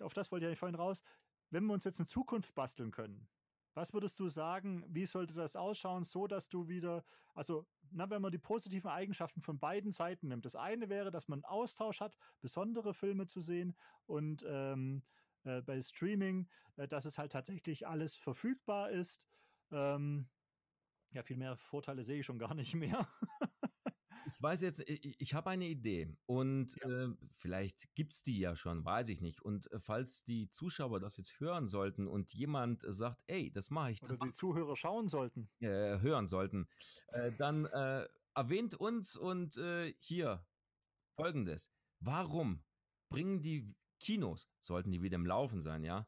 [0.00, 1.04] auf das wollte ich ja vorhin raus,
[1.50, 3.28] wenn wir uns jetzt eine Zukunft basteln können,
[3.74, 8.22] was würdest du sagen, wie sollte das ausschauen, so dass du wieder, also na, wenn
[8.22, 10.46] man die positiven Eigenschaften von beiden Seiten nimmt.
[10.46, 13.76] Das eine wäre, dass man Austausch hat, besondere Filme zu sehen
[14.06, 15.02] und ähm,
[15.44, 19.28] äh, bei Streaming, äh, dass es halt tatsächlich alles verfügbar ist.
[19.70, 20.28] Ähm,
[21.10, 23.06] ja, viel mehr Vorteile sehe ich schon gar nicht mehr.
[24.36, 27.04] ich weiß jetzt, ich, ich habe eine Idee und ja.
[27.04, 29.40] äh, vielleicht gibt's die ja schon, weiß ich nicht.
[29.40, 33.92] Und äh, falls die Zuschauer das jetzt hören sollten und jemand sagt, ey, das mache
[33.92, 34.02] ich.
[34.02, 35.48] Oder die Zuhörer schauen sollten.
[35.60, 36.68] Äh, hören sollten,
[37.08, 40.46] äh, dann äh, erwähnt uns und äh, hier
[41.16, 41.70] folgendes.
[42.00, 42.62] Warum
[43.08, 46.06] bringen die Kinos, sollten die wieder im Laufen sein, ja,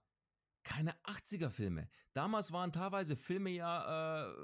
[0.64, 1.88] keine 80er-Filme.
[2.12, 4.34] Damals waren teilweise Filme ja äh,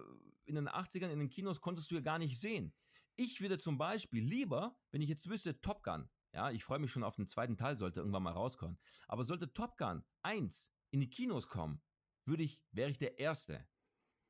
[0.46, 2.72] in den 80ern in den Kinos konntest du ja gar nicht sehen.
[3.16, 6.90] Ich würde zum Beispiel lieber, wenn ich jetzt wüsste, Top Gun, ja, ich freue mich
[6.90, 11.00] schon auf den zweiten Teil, sollte irgendwann mal rauskommen, aber sollte Top Gun 1 in
[11.00, 11.80] die Kinos kommen,
[12.24, 13.68] würde ich, wäre ich der Erste.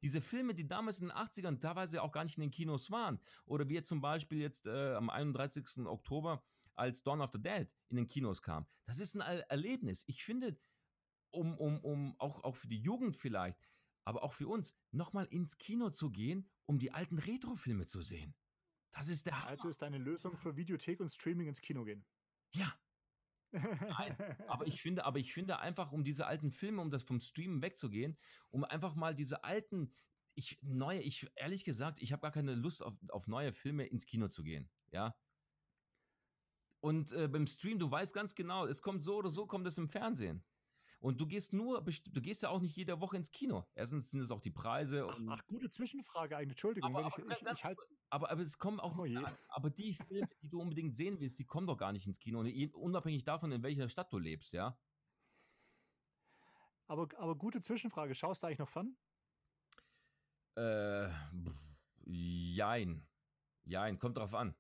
[0.03, 3.21] Diese Filme, die damals in den 80ern teilweise auch gar nicht in den Kinos waren,
[3.47, 5.87] oder wie zum Beispiel jetzt äh, am 31.
[5.87, 10.05] Oktober, als Dawn of the Dead in den Kinos kam, das ist ein Erlebnis.
[10.07, 10.61] Ich finde,
[11.31, 13.59] um, um, um auch, auch für die Jugend vielleicht,
[14.05, 18.35] aber auch für uns, nochmal ins Kino zu gehen, um die alten Retro-Filme zu sehen.
[18.95, 19.51] Das ist der Hammer.
[19.51, 22.07] Also ist deine Lösung für Videothek und Streaming ins Kino gehen.
[22.55, 22.73] Ja.
[23.53, 24.17] Nein,
[24.49, 27.63] aber ich finde, aber ich finde einfach, um diese alten Filme, um das vom Streamen
[27.63, 28.19] wegzugehen,
[28.51, 29.95] um einfach mal diese alten,
[30.35, 34.07] ich neue, ich ehrlich gesagt, ich habe gar keine Lust auf, auf neue Filme ins
[34.07, 35.17] Kino zu gehen, ja.
[36.81, 39.79] Und äh, beim Stream, du weißt ganz genau, es kommt so oder so, kommt es
[39.79, 40.45] im Fernsehen.
[41.05, 43.67] Und du gehst nur, du gehst ja auch nicht jede Woche ins Kino.
[43.75, 45.07] Erstens sind es auch die Preise.
[45.07, 46.53] Ach, ach gute Zwischenfrage eigentlich.
[46.53, 47.79] Entschuldigung, aber, ich, ich, ich halt
[48.09, 49.07] aber, aber es kommen auch, oh
[49.49, 52.41] aber die Filme, die du unbedingt sehen willst, die kommen doch gar nicht ins Kino.
[52.73, 54.79] Unabhängig davon, in welcher Stadt du lebst, ja.
[56.87, 58.15] Aber, aber gute Zwischenfrage.
[58.15, 58.97] Schaust du eigentlich noch Fun?
[60.57, 61.11] Äh,
[62.07, 63.07] jein.
[63.65, 64.55] Jein, kommt drauf an.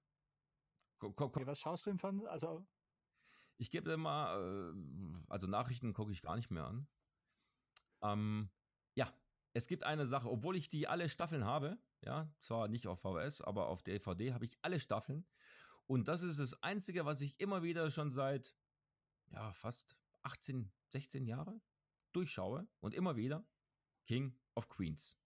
[0.99, 1.29] Komm, komm.
[1.29, 2.27] Okay, was schaust du im Fun?
[2.27, 2.67] Also
[3.59, 4.75] ich gebe immer, äh,
[5.29, 6.89] also Nachrichten gucke ich gar nicht mehr an.
[8.03, 8.51] Ähm,
[8.95, 9.13] ja,
[9.53, 13.41] es gibt eine Sache, obwohl ich die alle Staffeln habe, ja, zwar nicht auf VHS,
[13.41, 15.27] aber auf DVD habe ich alle Staffeln.
[15.87, 18.55] Und das ist das Einzige, was ich immer wieder schon seit,
[19.31, 21.61] ja, fast 18, 16 Jahre
[22.13, 23.47] durchschaue und immer wieder
[24.07, 25.19] King of Queens.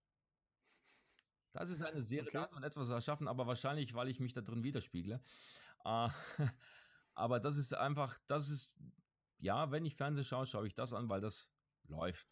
[1.53, 2.33] Das ist eine Serie, okay.
[2.35, 5.20] da hat man etwas erschaffen, aber wahrscheinlich, weil ich mich da drin widerspiegle.
[5.85, 6.09] Äh,
[7.19, 8.73] Aber das ist einfach, das ist,
[9.41, 11.51] ja, wenn ich Fernsehen schaue, schaue ich das an, weil das
[11.89, 12.29] läuft.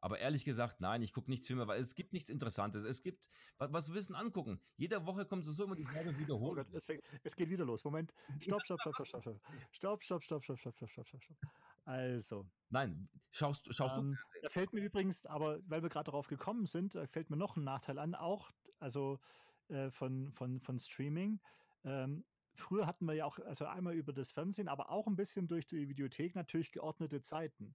[0.00, 2.84] Aber ehrlich gesagt, nein, ich gucke nichts Filme, weil es gibt nichts Interessantes.
[2.84, 3.28] Es gibt,
[3.58, 4.58] was, was Wissen angucken.
[4.78, 6.64] Jede Woche kommt so immer dieselbe oh Wiederholung.
[6.66, 7.84] Oh Gott, es, es geht wieder los.
[7.84, 8.14] Moment.
[8.38, 9.40] Stopp, stopp, stopp, stopp, stopp, stopp.
[9.72, 11.38] Stopp, stopp, stopp, stopp, stopp, stopp, stopp, stopp.
[11.84, 12.46] Also.
[12.70, 14.40] Nein, schaust, schaust ähm, du.
[14.40, 17.56] Da fällt mir übrigens, aber weil wir gerade darauf gekommen sind, äh, fällt mir noch
[17.56, 19.20] ein Nachteil an, auch, also
[19.68, 21.40] äh, von, von, von Streaming.
[21.84, 22.24] Ähm,
[22.54, 25.66] früher hatten wir ja auch, also einmal über das Fernsehen, aber auch ein bisschen durch
[25.66, 27.74] die Videothek natürlich geordnete Zeiten,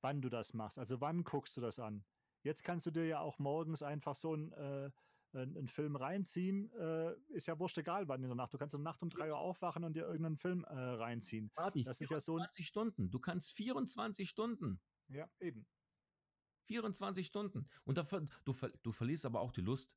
[0.00, 0.78] wann du das machst.
[0.78, 2.04] Also wann guckst du das an?
[2.42, 4.90] Jetzt kannst du dir ja auch morgens einfach so ein äh,
[5.34, 8.52] einen Film reinziehen, äh, ist ja wurscht egal wann in der Nacht.
[8.54, 11.50] Du kannst in der Nacht um drei Uhr aufwachen und dir irgendeinen Film äh, reinziehen.
[11.50, 11.82] Party.
[11.82, 13.10] Das ist ja so ein, 24 Stunden.
[13.10, 14.80] Du kannst 24 Stunden.
[15.08, 15.66] ja, eben.
[16.66, 17.68] 24 Stunden.
[17.84, 18.04] Und da,
[18.44, 19.92] du, du verlierst aber auch die Lust.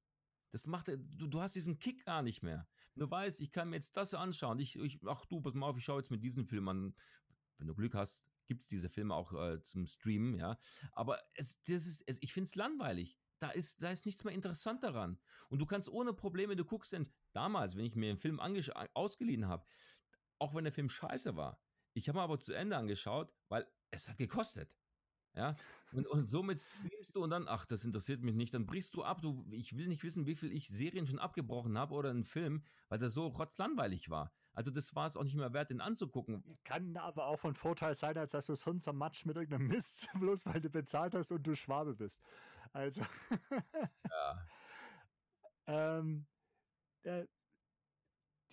[0.51, 2.67] Das macht, du, du hast diesen Kick gar nicht mehr.
[2.97, 4.59] Du weißt, ich kann mir jetzt das anschauen.
[4.59, 6.95] Ich, ich, ach du, pass mal auf, ich schaue jetzt mit diesem Film an.
[7.57, 10.57] Wenn du Glück hast, gibt es diese Filme auch äh, zum Streamen, ja.
[10.93, 13.19] Aber es, das ist, es, ich finde es langweilig.
[13.39, 15.19] Da ist, da ist nichts mehr interessant daran.
[15.49, 19.47] Und du kannst ohne Probleme, du guckst denn damals, wenn ich mir einen Film ausgeliehen
[19.47, 19.65] habe,
[20.39, 21.61] auch wenn der Film scheiße war,
[21.93, 24.75] ich habe ihn aber zu Ende angeschaut, weil es hat gekostet.
[25.37, 25.55] Ja,
[25.91, 29.03] und, und somit streamst du und dann, ach, das interessiert mich nicht, dann brichst du
[29.03, 29.21] ab.
[29.21, 32.63] Du, ich will nicht wissen, wie viel ich Serien schon abgebrochen habe oder einen Film,
[32.89, 34.33] weil der so rotzlangweilig war.
[34.53, 36.43] Also das war es auch nicht mehr wert, den anzugucken.
[36.63, 40.43] Kann aber auch von Vorteil sein, als dass du sonst zermatscht mit irgendeinem Mist, bloß
[40.47, 42.19] weil du bezahlt hast und du Schwabe bist.
[42.73, 43.03] Also,
[44.09, 44.47] Ja.
[45.67, 46.25] ähm,
[47.03, 47.27] äh,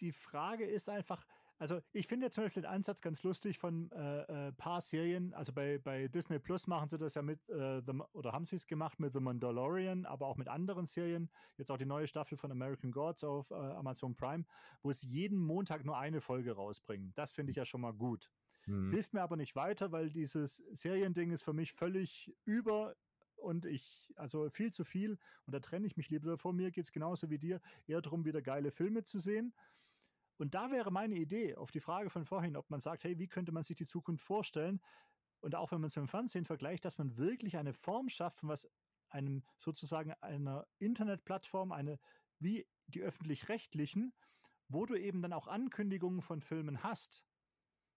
[0.01, 1.26] die Frage ist einfach,
[1.65, 5.33] also ich finde jetzt zum Beispiel den Ansatz ganz lustig von äh, äh, paar Serien,
[5.33, 8.57] also bei, bei Disney Plus machen sie das ja mit, äh, The, oder haben sie
[8.57, 12.37] es gemacht mit The Mandalorian, aber auch mit anderen Serien, jetzt auch die neue Staffel
[12.37, 14.45] von American Gods auf äh, Amazon Prime,
[14.83, 17.15] wo es jeden Montag nur eine Folge rausbringen.
[17.15, 18.31] Das finde ich ja schon mal gut.
[18.65, 18.91] Hm.
[18.91, 22.95] Hilft mir aber nicht weiter, weil dieses Seriending ist für mich völlig über
[23.37, 26.57] und ich, also viel zu viel und da trenne ich mich lieber davon.
[26.57, 29.55] Mir geht es genauso wie dir, eher darum, wieder geile Filme zu sehen.
[30.37, 33.28] Und da wäre meine Idee auf die Frage von vorhin, ob man sagt, hey, wie
[33.28, 34.80] könnte man sich die Zukunft vorstellen?
[35.41, 38.41] Und auch wenn man es mit dem Fernsehen vergleicht, dass man wirklich eine Form schafft,
[38.41, 38.68] von was
[39.11, 41.99] einem sozusagen einer Internetplattform, eine
[42.41, 44.12] wie die öffentlich-rechtlichen,
[44.68, 47.24] wo du eben dann auch Ankündigungen von Filmen hast.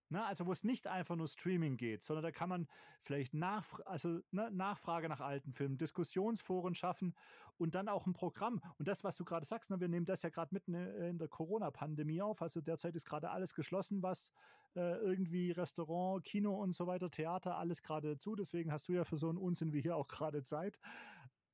[0.10, 2.68] Na, also wo es nicht einfach nur Streaming geht, sondern da kann man
[3.02, 7.14] vielleicht nach, also, ne, Nachfrage nach alten Filmen, Diskussionsforen schaffen
[7.58, 8.62] und dann auch ein Programm.
[8.78, 11.28] Und das, was du gerade sagst, ne, wir nehmen das ja gerade mitten in der
[11.28, 12.42] Corona-Pandemie auf.
[12.42, 14.32] Also derzeit ist gerade alles geschlossen, was
[14.76, 18.36] äh, irgendwie Restaurant, Kino und so weiter, Theater, alles gerade zu.
[18.36, 20.80] Deswegen hast du ja für so einen Unsinn wie hier auch gerade Zeit.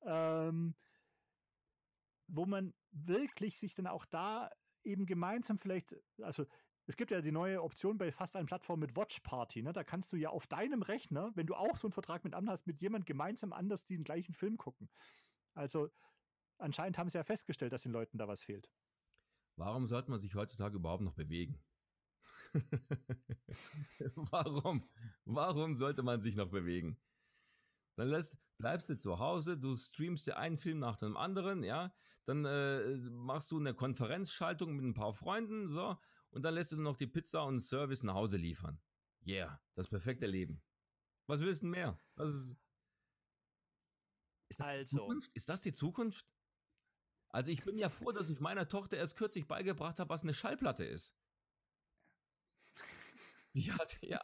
[0.06, 0.76] Ähm,
[2.28, 4.50] wo man wirklich sich dann auch da
[4.84, 6.46] eben gemeinsam vielleicht, also
[6.86, 9.62] es gibt ja die neue Option bei fast allen Plattformen mit Watch Party.
[9.62, 9.72] Ne?
[9.72, 12.52] Da kannst du ja auf deinem Rechner, wenn du auch so einen Vertrag mit anderen
[12.52, 14.90] hast, mit jemand gemeinsam anders den gleichen Film gucken.
[15.54, 15.90] Also
[16.58, 18.70] anscheinend haben sie ja festgestellt, dass den Leuten da was fehlt.
[19.56, 21.64] Warum sollte man sich heutzutage überhaupt noch bewegen?
[24.16, 24.90] Warum?
[25.26, 27.00] Warum sollte man sich noch bewegen?
[27.96, 31.94] Dann lässt, bleibst du zu Hause, du streamst dir einen Film nach dem anderen, ja,
[32.26, 35.98] dann äh, machst du eine Konferenzschaltung mit ein paar Freunden, so,
[36.34, 38.82] und dann lässt du noch die Pizza und Service nach Hause liefern.
[39.26, 40.62] Yeah, das perfekte Leben.
[41.28, 42.00] Was willst du denn mehr?
[42.16, 42.58] Das ist,
[44.50, 44.98] ist das die Also.
[44.98, 45.32] Zukunft?
[45.34, 46.28] Ist das die Zukunft?
[47.30, 50.34] Also ich bin ja froh, dass ich meiner Tochter erst kürzlich beigebracht habe, was eine
[50.34, 51.16] Schallplatte ist.
[53.54, 54.22] Sie hat ja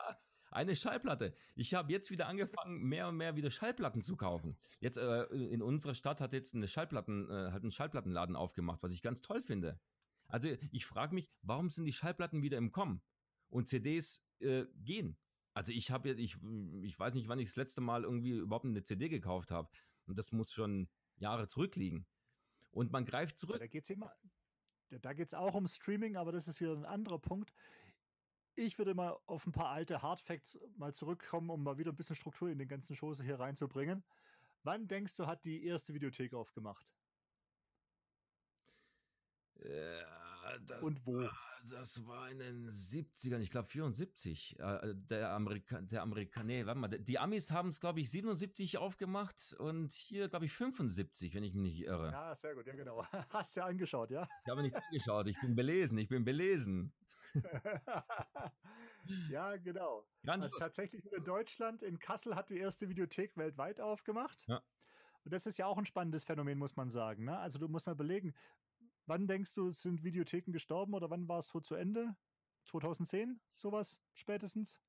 [0.52, 1.36] eine Schallplatte.
[1.56, 4.58] Ich habe jetzt wieder angefangen, mehr und mehr wieder Schallplatten zu kaufen.
[4.80, 8.94] Jetzt äh, in unserer Stadt hat jetzt eine Schallplatten, äh, hat einen Schallplattenladen aufgemacht, was
[8.94, 9.80] ich ganz toll finde.
[10.30, 13.02] Also ich frage mich, warum sind die Schallplatten wieder im Kommen
[13.50, 15.18] und CDs äh, gehen?
[15.54, 16.38] Also ich habe jetzt, ich,
[16.84, 19.70] ich weiß nicht, wann ich das letzte Mal irgendwie überhaupt eine CD gekauft habe.
[20.06, 22.08] Und das muss schon Jahre zurückliegen.
[22.72, 23.60] Und man greift Ja, zurück.
[23.60, 24.14] da geht es immer,
[24.90, 27.54] da, da geht es auch um Streaming, aber das ist wieder ein anderer Punkt.
[28.56, 32.16] Ich würde mal auf ein paar alte Hardfacts mal zurückkommen, um mal wieder ein bisschen
[32.16, 34.04] Struktur in den ganzen Chose hier reinzubringen.
[34.64, 36.86] Wann denkst du, hat die erste Videothek aufgemacht?
[39.64, 40.04] Äh,
[40.66, 41.20] das, Und wo?
[41.22, 41.32] war-
[41.70, 44.58] das war in den 70ern, ich glaube 74.
[44.60, 48.78] Äh, der Amerika, der Amerika, nee, warte mal, die Amis haben es, glaube ich, 77
[48.78, 52.12] aufgemacht und hier, glaube ich, 75, wenn ich mich nicht irre.
[52.12, 53.04] Ja, sehr gut, ja genau.
[53.30, 54.28] Hast du ja angeschaut, ja?
[54.46, 56.94] Ich habe nichts angeschaut, ich bin belesen, ich bin belesen.
[59.30, 60.06] ja, genau.
[60.26, 64.48] Ganz Also tatsächlich nur in Deutschland, in Kassel hat die erste Videothek weltweit aufgemacht.
[64.48, 64.62] Ja.
[65.26, 67.26] Und das ist ja auch ein spannendes Phänomen, muss man sagen.
[67.26, 67.38] Ne?
[67.38, 68.34] Also du musst mal überlegen,
[69.10, 72.16] wann denkst du, sind Videotheken gestorben oder wann war es so zu Ende?
[72.66, 73.42] 2010?
[73.56, 74.80] Sowas spätestens?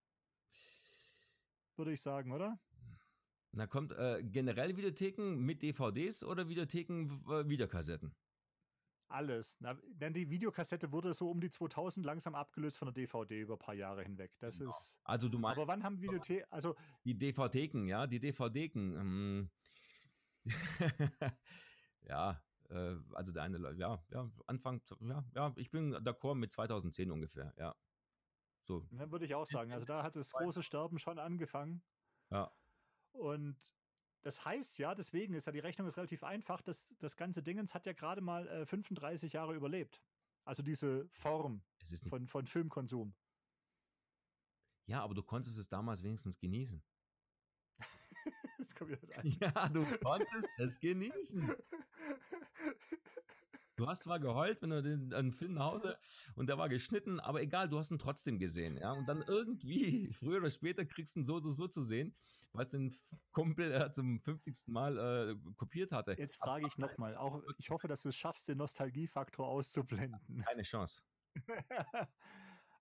[1.77, 2.61] Würde ich sagen, oder?
[3.53, 8.15] Da kommt äh, generell Videotheken mit DVDs oder Videotheken äh, Videokassetten?
[9.09, 9.57] Alles.
[9.59, 13.55] Na, denn die Videokassette wurde so um die 2000 langsam abgelöst von der DVD über
[13.55, 14.31] ein paar Jahre hinweg.
[14.39, 14.71] Das Genau.
[14.71, 15.01] ist.
[15.03, 18.95] Also du meinst Aber wann haben Videotheken, also die DVDken, ja, die DVDken.
[18.95, 19.51] Ähm,
[22.03, 22.41] ja,
[22.71, 27.53] äh, also der eine, ja, ja, Anfang, ja, ja, ich bin d'accord mit 2010 ungefähr,
[27.57, 27.75] ja.
[28.63, 31.83] So, dann würde ich auch sagen, also da hat das große Sterben schon angefangen.
[32.31, 32.53] ja.
[33.13, 33.57] Und
[34.23, 37.75] das heißt ja, deswegen ist ja die Rechnung ist relativ einfach, dass das ganze Dingens
[37.75, 40.03] hat ja gerade mal äh, 35 Jahre überlebt.
[40.45, 43.15] Also diese Form Es ist nicht, von, von Filmkonsum.
[44.87, 46.83] ja, aber du konntest es damals wenigstens genießen.
[49.41, 51.55] Ja, du konntest es genießen.
[53.81, 55.97] Du hast zwar geheult, wenn du den, einen Film nach Hause
[56.35, 58.77] und der war geschnitten, aber egal, du hast ihn trotzdem gesehen.
[58.77, 58.93] Ja?
[58.93, 62.15] Und dann irgendwie, früher oder später, kriegst du ihn so oder so zu sehen,
[62.53, 62.95] was den
[63.33, 64.69] Kumpel äh, zum 50.
[64.69, 66.13] Mal äh, kopiert hatte.
[66.13, 70.45] Jetzt frage ich nochmal, auch ich hoffe, dass du es schaffst, den Nostalgiefaktor auszublenden.
[70.45, 71.01] Keine Chance.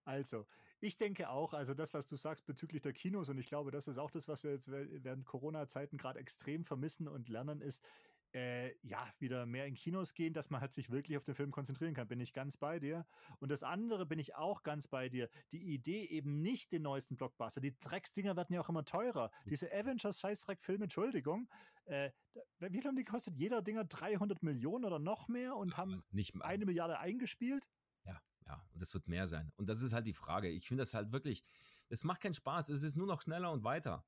[0.03, 0.47] also,
[0.81, 3.87] ich denke auch, also das, was du sagst bezüglich der Kinos, und ich glaube, das
[3.87, 7.85] ist auch das, was wir jetzt wäh- während Corona-Zeiten gerade extrem vermissen und lernen, ist,
[8.33, 11.51] äh, ja, wieder mehr in Kinos gehen, dass man halt sich wirklich auf den Film
[11.51, 12.07] konzentrieren kann.
[12.07, 13.05] Bin ich ganz bei dir.
[13.39, 15.29] Und das andere bin ich auch ganz bei dir.
[15.51, 17.61] Die Idee eben nicht den neuesten Blockbuster.
[17.61, 19.31] Die Drecksdinger werden ja auch immer teurer.
[19.45, 21.49] Diese Avengers-Scheißdreck-Filme, Entschuldigung,
[21.85, 22.11] äh,
[22.59, 23.35] wie viel haben die gekostet?
[23.35, 26.45] Jeder Dinger 300 Millionen oder noch mehr und haben Nicht mal.
[26.45, 27.67] eine Milliarde eingespielt?
[28.03, 29.51] Ja, ja, und das wird mehr sein.
[29.55, 30.49] Und das ist halt die Frage.
[30.49, 31.43] Ich finde das halt wirklich,
[31.89, 32.69] es macht keinen Spaß.
[32.69, 34.05] Es ist nur noch schneller und weiter.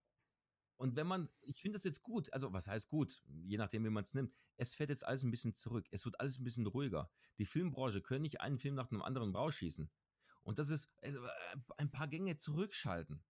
[0.82, 3.92] Und wenn man, ich finde das jetzt gut, also was heißt gut, je nachdem, wie
[3.92, 5.86] man es nimmt, es fährt jetzt alles ein bisschen zurück.
[5.92, 7.12] Es wird alles ein bisschen ruhiger.
[7.38, 9.92] Die Filmbranche können nicht einen Film nach dem anderen rausschießen.
[10.42, 11.14] Und das ist äh,
[11.78, 13.24] ein paar Gänge zurückschalten.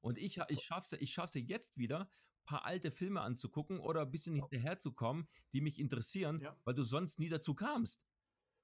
[0.00, 4.10] Und ich, ich schaffe ich schaff's jetzt wieder, ein paar alte Filme anzugucken oder ein
[4.10, 6.54] bisschen hinterherzukommen, die mich interessieren, Ja.
[6.64, 8.04] weil du sonst nie dazu kamst.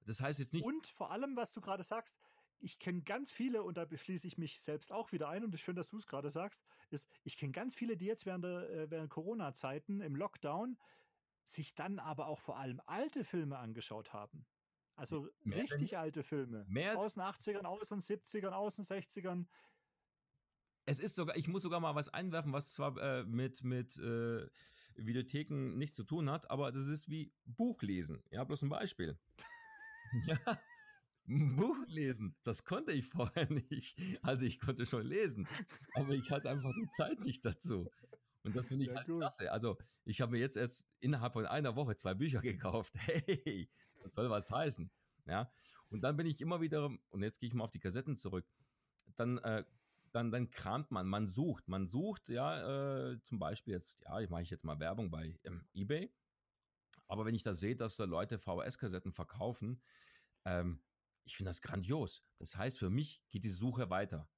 [0.05, 2.19] Das heißt jetzt nicht, Und vor allem, was du gerade sagst,
[2.61, 5.59] ich kenne ganz viele, und da beschließe ich mich selbst auch wieder ein, und es
[5.61, 8.43] ist schön, dass du es gerade sagst, ist, ich kenne ganz viele, die jetzt während,
[8.45, 10.77] der, äh, während Corona-Zeiten im Lockdown
[11.43, 14.45] sich dann aber auch vor allem alte Filme angeschaut haben.
[14.95, 16.65] Also Mehr denn- richtig alte Filme.
[16.67, 19.47] mehr- Aus den 80ern, aus den 70ern, aus den 60ern.
[20.85, 24.47] Es ist sogar, ich muss sogar mal was einwerfen, was zwar äh, mit, mit äh,
[24.95, 28.23] Videotheken nichts zu tun hat, aber das ist wie Buchlesen.
[28.29, 29.17] Ja, bloß ein Beispiel.
[30.25, 30.37] ja,
[31.31, 33.97] ein Buch lesen, das konnte ich vorher nicht.
[34.21, 35.47] Also ich konnte schon lesen,
[35.95, 37.89] aber ich hatte einfach die Zeit nicht dazu.
[38.43, 39.19] Und das finde ich Ja, halt gut.
[39.19, 39.51] klasse.
[39.51, 42.93] Also ich habe mir jetzt erst innerhalb von einer Woche zwei Bücher gekauft.
[42.95, 43.69] Hey,
[44.03, 44.91] das soll was heißen.
[45.25, 45.51] Ja,
[45.89, 48.45] und dann bin ich immer wieder, und jetzt gehe ich mal auf die Kassetten zurück,
[49.15, 49.63] dann äh,
[50.11, 54.29] dann, dann kramt man, man sucht, man sucht, ja, äh, zum Beispiel jetzt, ja, ich
[54.29, 56.13] mache ich jetzt mal Werbung bei ähm, eBay,
[57.07, 59.81] aber wenn ich da sehe, dass da Leute VHS-Kassetten verkaufen,
[60.45, 60.81] ähm,
[61.23, 62.23] ich finde das grandios.
[62.37, 64.29] Das heißt, für mich geht die Suche weiter,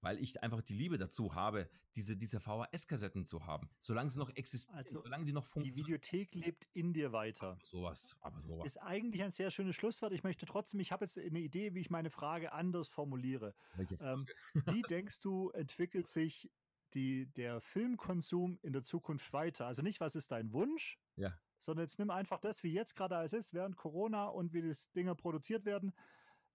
[0.00, 4.28] weil ich einfach die Liebe dazu habe, diese, diese VHS-Kassetten zu haben, solange sie noch
[4.36, 5.86] existieren, Also, solange die noch Die funktionieren.
[5.86, 7.58] Videothek lebt in dir weiter.
[7.62, 8.66] Sowas, aber sowas.
[8.66, 10.12] Ist eigentlich ein sehr schönes Schlusswort.
[10.12, 13.54] Ich möchte trotzdem, ich habe jetzt eine Idee, wie ich meine Frage anders formuliere.
[14.00, 14.26] Ähm,
[14.80, 16.50] wie denkst du, entwickelt sich
[16.92, 19.66] die, der Filmkonsum in der Zukunft weiter?
[19.66, 21.38] Also nicht, was ist dein Wunsch, Ja.
[21.60, 24.92] sondern jetzt nimm einfach das, wie jetzt gerade alles ist, während Corona und wie das
[24.92, 25.94] Dinge produziert werden,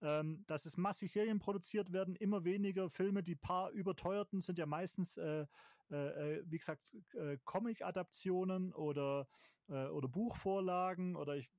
[0.01, 4.65] ähm, dass es massig Serien produziert werden, immer weniger Filme, die paar überteuerten sind ja
[4.65, 5.45] meistens, äh,
[5.91, 5.95] äh,
[6.37, 6.81] äh, wie gesagt,
[7.13, 9.27] äh, Comic-Adaptionen oder,
[9.67, 11.49] äh, oder Buchvorlagen oder ich,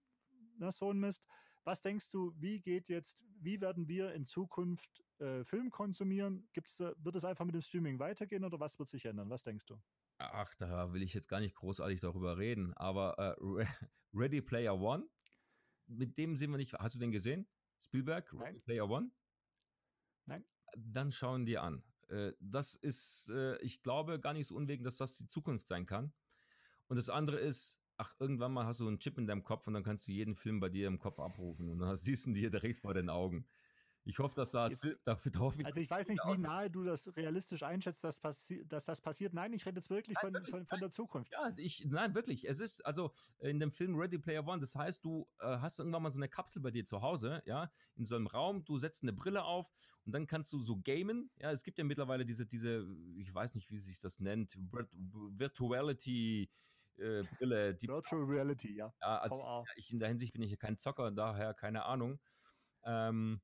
[0.58, 1.26] na, so ein Mist.
[1.64, 6.48] Was denkst du, wie geht jetzt, wie werden wir in Zukunft äh, Film konsumieren?
[6.52, 9.30] Gibt's da, wird es einfach mit dem Streaming weitergehen oder was wird sich ändern?
[9.30, 9.80] Was denkst du?
[10.18, 13.66] Ach, da will ich jetzt gar nicht großartig darüber reden, aber äh, Re
[14.14, 15.08] Ready Player One,
[15.86, 16.74] mit dem sind wir nicht.
[16.74, 17.46] Hast du den gesehen?
[17.82, 18.60] Spielberg, Nein.
[18.62, 19.10] Player One?
[20.26, 20.44] Nein.
[20.76, 21.82] Dann schauen die an.
[22.08, 25.86] Äh, das ist, äh, ich glaube, gar nicht so unwegend, dass das die Zukunft sein
[25.86, 26.12] kann.
[26.88, 29.74] Und das andere ist, ach, irgendwann mal hast du einen Chip in deinem Kopf und
[29.74, 32.34] dann kannst du jeden Film bei dir im Kopf abrufen und dann siehst du ihn
[32.34, 33.46] dir direkt vor den Augen.
[34.04, 37.14] Ich hoffe, dass da, Jetzt- dafür, ich, Also ich weiß nicht, wie nahe du das
[37.16, 39.32] realistisch einschätzt, dass, passi dass das passiert.
[39.32, 41.30] Nein, ich rede jetzt wirklich Nein, von, von, von der Zukunft.
[41.32, 42.48] Ja, ich, nein, wirklich.
[42.48, 46.02] Es ist also in dem Film Ready Player One, das heißt, du äh, hast irgendwann
[46.02, 49.02] mal so eine Kapsel bei dir zu Hause, ja, in so einem Raum, du setzt
[49.02, 49.72] eine Brille auf
[50.04, 51.30] und dann kannst du so gamen.
[51.36, 52.86] Ja, es gibt ja mittlerweile diese, diese,
[53.18, 56.50] ich weiß nicht, wie sich das nennt, Virt Virtuality
[56.98, 58.92] äh, Brille, die Virtual Reality, ja.
[59.00, 59.64] ja, also VR.
[59.76, 62.18] ich, in der Hinsicht bin ich ja kein Zocker, daher keine Ahnung.
[62.84, 63.40] Ähm,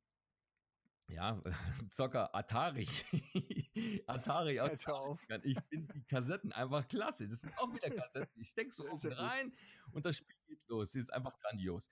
[1.09, 1.41] ja,
[1.91, 2.87] Zocker, Atari.
[4.07, 4.71] Atari auf.
[4.73, 5.41] 80ern.
[5.45, 7.29] Ich finde die Kassetten einfach klasse.
[7.29, 8.41] Das sind auch wieder Kassetten.
[8.41, 9.53] Ich steck's so oben rein
[9.93, 10.93] und das Spiel geht los.
[10.93, 11.91] Das ist einfach grandios.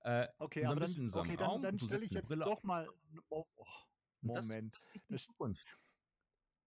[0.00, 2.88] Äh, Okay, aber dann, so okay, dann, Raum dann stelle ich jetzt Brille doch mal.
[3.30, 3.66] Oh, oh,
[4.22, 4.74] und das, Moment.
[4.74, 5.78] Das ist die Zukunft.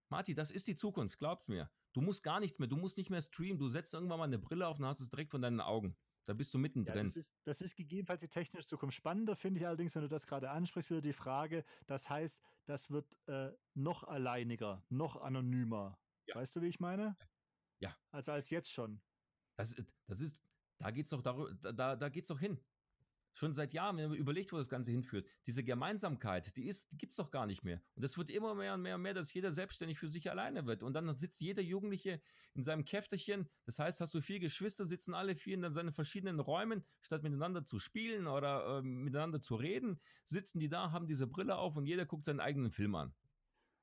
[0.10, 1.70] Marti, das ist die Zukunft, glaub's mir.
[1.94, 4.40] Du musst gar nichts mehr, du musst nicht mehr streamen, du setzt irgendwann mal eine
[4.40, 5.98] Brille auf und hast es direkt von deinen Augen.
[6.28, 7.06] Da bist du Ja, mittendrin.
[7.06, 8.96] das, ist, das ist gegebenenfalls die technische Zukunft.
[8.98, 12.90] Spannender finde ich allerdings, wenn du das gerade ansprichst, wieder die Frage, das heißt, das
[12.90, 15.98] wird äh, noch alleiniger, noch anonymer.
[16.28, 16.36] Ja.
[16.36, 17.16] Weißt du, wie ich meine?
[17.80, 17.98] Ja.
[18.12, 19.02] Also als jetzt schon.
[19.58, 20.42] Das, ist- das ist,
[20.80, 22.60] da geht's doch darüber, da- da, da geht's doch hin.
[23.38, 25.28] Schon seit Jahren, wenn man überlegt, wo das Ganze hinführt.
[25.46, 27.80] Diese Gemeinsamkeit, die ist, die gibt's doch gar nicht mehr.
[27.94, 30.66] Und das wird immer mehr und mehr und mehr, dass jeder selbstständig für sich alleine
[30.66, 30.82] wird.
[30.82, 32.20] Und dann sitzt jeder Jugendliche
[32.56, 33.48] in seinem Käfterchen.
[33.66, 37.64] Das heißt, hast du vier Geschwister, sitzen alle vier in seinen verschiedenen Räumen, statt miteinander
[37.64, 41.86] zu spielen oder ähm, miteinander zu reden, sitzen die da, haben diese Brille auf und
[41.86, 43.14] jeder guckt seinen eigenen Film an.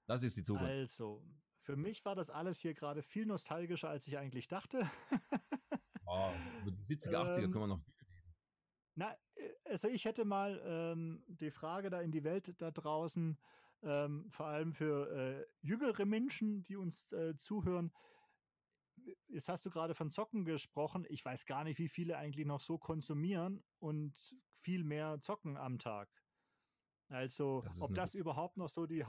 [0.07, 0.69] Das ist die Zukunft.
[0.69, 1.25] Also,
[1.61, 4.91] für mich war das alles hier gerade viel nostalgischer, als ich eigentlich dachte.
[6.07, 7.81] Oh, über die 70er, 80er Ähm, können wir noch
[8.97, 9.17] Na, äh,
[9.75, 13.37] also ich hätte mal ähm, die Frage da in die Welt da draußen,
[13.83, 17.93] ähm, vor allem für äh, jüngere Menschen, die uns äh, zuhören.
[19.27, 21.05] Jetzt hast du gerade von Zocken gesprochen.
[21.09, 24.15] Ich weiß gar nicht, wie viele eigentlich noch so konsumieren und
[24.53, 26.09] viel mehr zocken am Tag.
[27.09, 29.05] Also, Das ob das überhaupt noch so die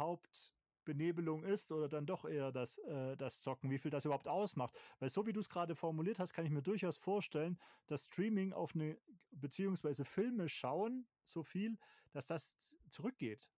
[0.85, 4.75] Hauptbenebelung ist oder dann doch eher das, äh, das Zocken, wie viel das überhaupt ausmacht.
[4.99, 7.57] Weil so wie du es gerade formuliert hast, kann ich mir durchaus vorstellen,
[7.87, 8.97] dass Streaming auf eine,
[9.31, 11.77] beziehungsweise Filme schauen, so viel,
[12.11, 12.57] dass das
[12.89, 13.49] zurückgeht.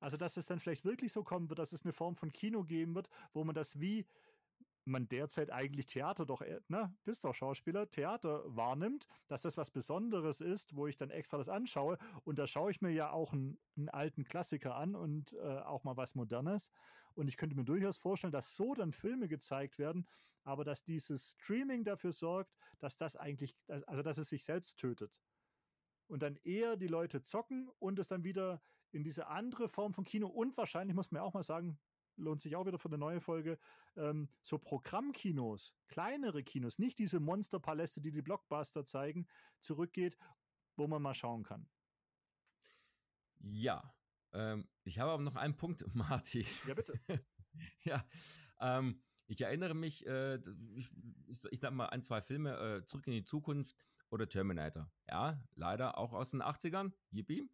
[0.00, 2.64] Also, dass es dann vielleicht wirklich so kommen wird, dass es eine Form von Kino
[2.64, 4.06] geben wird, wo man das wie
[4.86, 9.70] man derzeit eigentlich Theater doch, eher- ne, bist doch Schauspieler, Theater wahrnimmt, dass das was
[9.70, 11.98] Besonderes ist, wo ich dann extra das anschaue.
[12.24, 15.84] Und da schaue ich mir ja auch einen, einen alten Klassiker an und äh, auch
[15.84, 16.70] mal was Modernes.
[17.14, 20.06] Und ich könnte mir durchaus vorstellen, dass so dann Filme gezeigt werden,
[20.44, 25.18] aber dass dieses Streaming dafür sorgt, dass das eigentlich, also dass es sich selbst tötet.
[26.06, 28.62] Und dann eher die Leute zocken und es dann wieder
[28.92, 31.80] in diese andere Form von Kino und wahrscheinlich muss man ja auch mal sagen,
[32.16, 33.58] lohnt sich auch wieder für eine neue Folge,
[33.96, 39.26] ähm, so Programmkinos, kleinere Kinos, nicht diese Monsterpaläste, die die Blockbuster zeigen,
[39.60, 40.16] zurückgeht,
[40.76, 41.68] wo man mal schauen kann.
[43.40, 43.94] Ja,
[44.32, 46.46] ähm, ich habe aber noch einen Punkt, Marti.
[46.66, 46.98] Ja, bitte.
[47.84, 48.04] ja,
[48.60, 50.36] ähm, ich erinnere mich, äh,
[50.74, 50.90] ich,
[51.26, 53.76] ich, ich sag mal ein, zwei Filme, äh, Zurück in die Zukunft
[54.10, 54.90] oder Terminator.
[55.08, 57.48] Ja, leider auch aus den 80ern, yippie.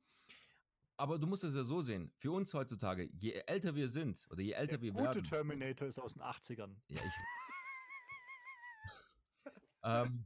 [1.03, 4.41] Aber du musst es ja so sehen, für uns heutzutage, je älter wir sind oder
[4.41, 5.25] je älter Der wir gute werden.
[5.25, 6.77] Terminator ist aus den 80ern.
[6.87, 7.13] Ja, ich.
[9.83, 10.25] ähm,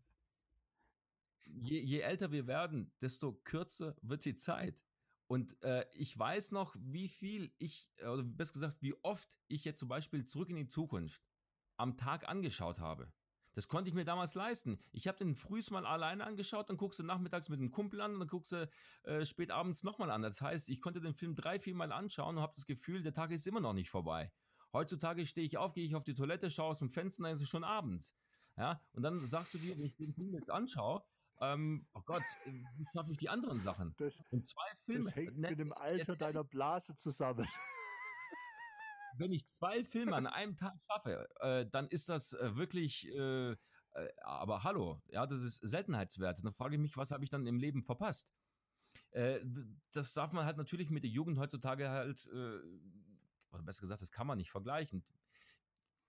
[1.46, 4.84] je, je älter wir werden, desto kürzer wird die Zeit.
[5.28, 9.78] Und äh, ich weiß noch, wie viel ich, oder besser gesagt, wie oft ich jetzt
[9.78, 11.26] zum Beispiel zurück in die Zukunft
[11.78, 13.10] am Tag angeschaut habe.
[13.56, 14.78] Das konnte ich mir damals leisten.
[14.92, 18.12] Ich habe den frühst mal alleine angeschaut, dann guckst du nachmittags mit einem Kumpel an
[18.12, 18.68] und dann guckst du
[19.04, 20.20] äh, spät abends nochmal an.
[20.20, 23.14] Das heißt, ich konnte den Film drei, vier Mal anschauen und habe das Gefühl, der
[23.14, 24.30] Tag ist immer noch nicht vorbei.
[24.74, 27.40] Heutzutage stehe ich auf, gehe ich auf die Toilette, schaue aus dem Fenster, dann ist
[27.40, 28.14] es schon abends.
[28.58, 31.02] Ja, und dann sagst du dir, wenn ich den Film jetzt anschaue,
[31.40, 33.94] ähm, oh Gott, äh, wie schaffe ich die anderen Sachen?
[33.96, 35.04] Das, Und zwei Filme.
[35.04, 37.46] das hängt mit dem Alter deiner Blase zusammen.
[39.18, 43.52] Wenn ich zwei Filme an einem Tag schaffe, äh, dann ist das äh, wirklich, äh,
[43.52, 43.56] äh,
[44.22, 46.44] aber hallo, ja, das ist Seltenheitswert.
[46.44, 48.28] Dann frage ich mich, was habe ich dann im Leben verpasst?
[49.10, 49.40] Äh,
[49.92, 52.60] das darf man halt natürlich mit der Jugend heutzutage halt, äh,
[53.50, 55.04] oder besser gesagt, das kann man nicht vergleichen.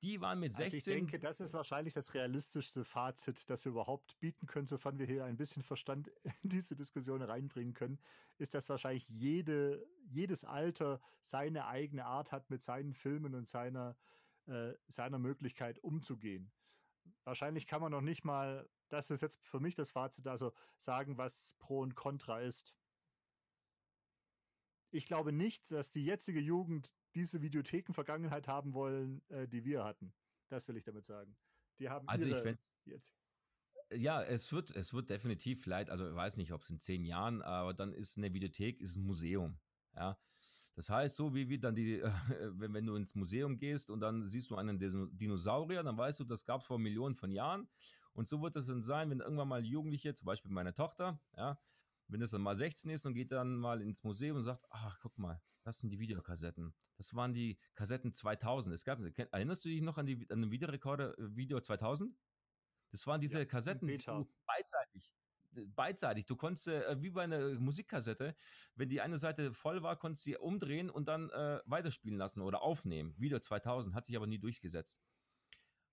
[0.03, 0.65] Die waren mit 16.
[0.65, 4.99] Also ich denke, das ist wahrscheinlich das realistischste Fazit, das wir überhaupt bieten können, sofern
[4.99, 6.11] wir hier ein bisschen Verstand
[6.43, 7.99] in diese Diskussion reinbringen können,
[8.37, 13.97] ist, dass wahrscheinlich jede, jedes Alter seine eigene Art hat, mit seinen Filmen und seiner,
[14.45, 16.51] äh, seiner Möglichkeit umzugehen.
[17.23, 21.17] Wahrscheinlich kann man noch nicht mal, das ist jetzt für mich das Fazit, also sagen,
[21.17, 22.75] was Pro und Contra ist.
[24.91, 30.13] Ich glaube nicht, dass die jetzige Jugend diese Videotheken-Vergangenheit haben wollen, äh, die wir hatten.
[30.49, 31.37] Das will ich damit sagen.
[31.79, 33.13] Die haben Also ich ihre fänd- jetzt.
[33.91, 37.05] Ja, es wird, es wird definitiv vielleicht, also ich weiß nicht, ob es in zehn
[37.05, 39.59] Jahren, aber dann ist eine Videothek ist ein Museum.
[39.95, 40.17] Ja.
[40.75, 42.01] Das heißt, so wie, wie dann die,
[42.59, 46.19] wenn, wenn du ins Museum gehst und dann siehst du einen Dino- Dinosaurier, dann weißt
[46.19, 47.69] du, das gab es vor Millionen von Jahren.
[48.13, 51.59] Und so wird es dann sein, wenn irgendwann mal Jugendliche, zum Beispiel meine Tochter, ja,
[52.07, 54.99] wenn es dann mal 16 ist und geht dann mal ins Museum und sagt, ach,
[55.01, 56.73] guck mal, das sind die Videokassetten.
[56.97, 58.73] Das waren die Kassetten 2000.
[58.73, 62.15] Es gab, erinnerst du dich noch an, die, an den Videorekorder äh, Video 2000?
[62.91, 65.13] Das waren diese Ja, Kassetten, die du beidseitig,
[65.75, 66.25] beidseitig.
[66.25, 68.35] Du konntest äh, wie bei einer Musikkassette,
[68.75, 72.41] wenn die eine Seite voll war, konntest du sie umdrehen und dann äh, weiterspielen lassen
[72.41, 73.13] oder aufnehmen.
[73.17, 74.99] Video 2000, hat sich aber nie durchgesetzt.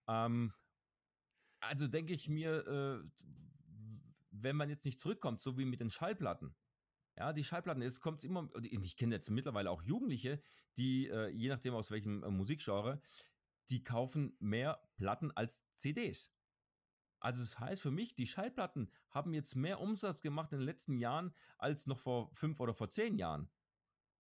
[0.07, 0.53] Ähm,
[1.61, 3.25] also denke ich mir, äh,
[4.43, 6.55] wenn man jetzt nicht zurückkommt, so wie mit den Schallplatten,
[7.17, 10.43] ja, die Schallplatten, es kommt immer, ich kenne jetzt mittlerweile auch Jugendliche,
[10.77, 13.01] die, äh, je nachdem aus welchem äh, Musikgenre,
[13.71, 16.33] die kaufen mehr Platten als CDs.
[17.21, 20.99] Also das heißt für mich, die Schallplatten haben jetzt mehr Umsatz gemacht in den letzten
[20.99, 23.49] Jahren als noch vor fünf oder vor zehn Jahren.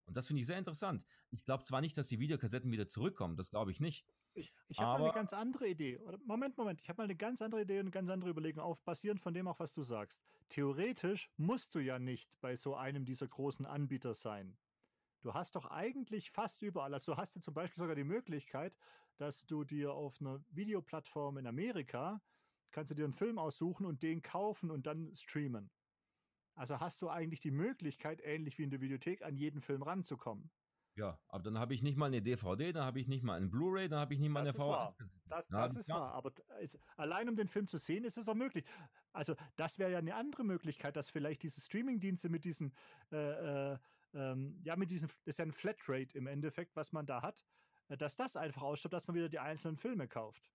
[0.06, 1.04] Und das finde ich sehr interessant.
[1.30, 4.06] Ich glaube zwar nicht, dass die Videokassetten wieder zurückkommen, das glaube ich nicht.
[4.34, 6.00] Ich, ich habe mal eine ganz andere Idee.
[6.24, 8.82] Moment, Moment, ich habe mal eine ganz andere Idee und eine ganz andere Überlegung auf,
[8.82, 10.20] basierend von dem auch, was du sagst.
[10.48, 14.56] Theoretisch musst du ja nicht bei so einem dieser großen Anbieter sein.
[15.22, 18.76] Du hast doch eigentlich fast überall, also du hast ja zum Beispiel sogar die Möglichkeit,
[19.16, 22.20] dass du dir auf einer Videoplattform in Amerika,
[22.72, 25.70] kannst du dir einen Film aussuchen und den kaufen und dann streamen.
[26.56, 30.50] Also hast du eigentlich die Möglichkeit, ähnlich wie in der Videothek, an jeden Film ranzukommen.
[30.96, 33.50] Ja, aber dann habe ich nicht mal eine DVD, dann habe ich nicht mal einen
[33.50, 35.04] Blu-ray, dann habe ich nicht mal das eine VHS.
[35.26, 36.12] Das, das ist wahr.
[36.12, 36.32] Aber
[36.96, 38.64] allein um den Film zu sehen, ist es doch möglich.
[39.12, 42.72] Also das wäre ja eine andere Möglichkeit, dass vielleicht diese Streaming-Dienste mit diesen,
[43.10, 43.78] äh, äh,
[44.14, 47.44] ähm, ja, mit diesem, das ist ja ein Flatrate im Endeffekt, was man da hat,
[47.88, 50.48] äh, dass das einfach ausschaut, dass man wieder die einzelnen Filme kauft.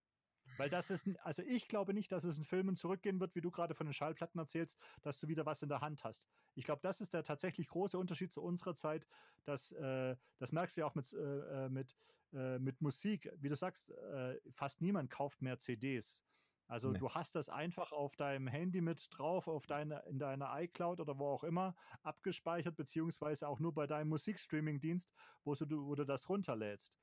[0.60, 3.50] Weil das ist, also ich glaube nicht, dass es in Filmen zurückgehen wird, wie du
[3.50, 6.28] gerade von den Schallplatten erzählst, dass du wieder was in der Hand hast.
[6.54, 9.08] Ich glaube, das ist der tatsächlich große Unterschied zu unserer Zeit,
[9.46, 11.96] dass, äh, das merkst du ja auch mit, äh, äh, mit,
[12.34, 13.32] äh, mit Musik.
[13.38, 16.22] Wie du sagst, äh, fast niemand kauft mehr CDs.
[16.68, 17.00] Also nee.
[17.00, 21.18] du hast das einfach auf deinem Handy mit drauf, auf deine, in deiner iCloud oder
[21.18, 25.10] wo auch immer abgespeichert, beziehungsweise auch nur bei deinem Musikstreaming-Dienst,
[25.46, 27.00] wo du, wo du das runterlädst.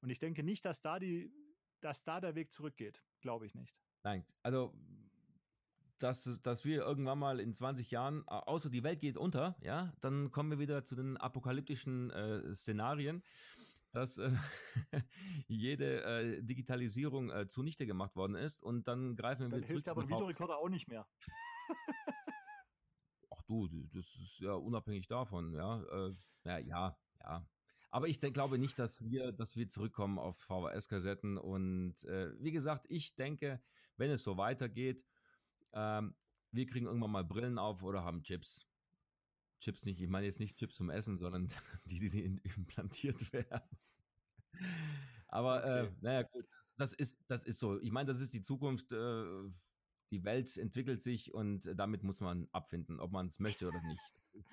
[0.00, 1.32] Und ich denke nicht, dass da die
[1.80, 3.02] dass da der Weg zurückgeht.
[3.20, 3.74] Glaube ich nicht.
[4.02, 4.74] Nein, also
[5.98, 10.30] dass, dass wir irgendwann mal in 20 Jahren, außer die Welt geht unter, ja, dann
[10.30, 13.24] kommen wir wieder zu den apokalyptischen äh, Szenarien,
[13.92, 14.30] dass äh,
[15.48, 19.84] jede äh, Digitalisierung äh, zunichte gemacht worden ist und dann greifen wir dann zurück.
[19.84, 21.08] Hilft aber ein Videorekorder auch nicht mehr.
[23.30, 25.82] Ach du, das ist ja unabhängig davon, ja.
[25.82, 26.12] Äh,
[26.44, 27.46] ja, ja, ja.
[27.90, 31.38] Aber ich denk, glaube nicht, dass wir, dass wir zurückkommen auf VHS-Kassetten.
[31.38, 33.62] Und äh, wie gesagt, ich denke,
[33.96, 35.04] wenn es so weitergeht,
[35.72, 36.14] ähm,
[36.52, 38.66] wir kriegen irgendwann mal Brillen auf oder haben Chips.
[39.60, 41.48] Chips nicht, ich meine jetzt nicht Chips zum Essen, sondern
[41.84, 42.24] die, die
[42.56, 43.78] implantiert werden.
[45.28, 45.92] Aber äh, okay.
[45.92, 47.80] äh, naja, gut, das ist, das ist so.
[47.80, 48.92] Ich meine, das ist die Zukunft.
[48.92, 49.24] Äh,
[50.10, 54.02] die Welt entwickelt sich und damit muss man abfinden, ob man es möchte oder nicht.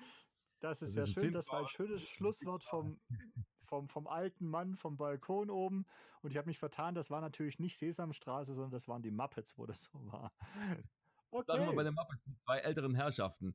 [0.60, 1.32] Das ist das sehr schön.
[1.32, 3.00] Das war ein schönes Schlusswort vom,
[3.64, 5.86] vom, vom alten Mann vom Balkon oben.
[6.22, 9.56] Und ich habe mich vertan, das war natürlich nicht Sesamstraße, sondern das waren die Muppets,
[9.58, 10.32] wo das so war.
[11.32, 11.52] Okay.
[11.52, 13.54] Sagen wir bei den Muppets, die zwei älteren Herrschaften.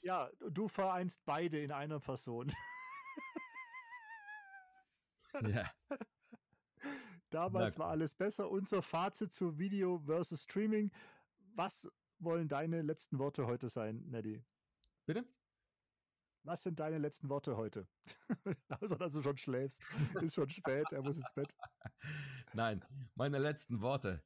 [0.00, 2.50] Ja, du vereinst beide in einer Person.
[5.42, 5.68] ja.
[7.28, 8.48] Damals war alles besser.
[8.48, 10.90] Unser Fazit zu Video versus Streaming.
[11.54, 11.88] Was
[12.18, 14.42] wollen deine letzten Worte heute sein, Neddy?
[15.04, 15.26] Bitte?
[16.48, 17.86] Was sind deine letzten Worte heute?
[18.80, 19.82] Außer, dass du schon schläfst.
[20.22, 21.54] Ist schon spät, er muss ins Bett.
[22.54, 22.82] Nein,
[23.14, 24.24] meine letzten Worte.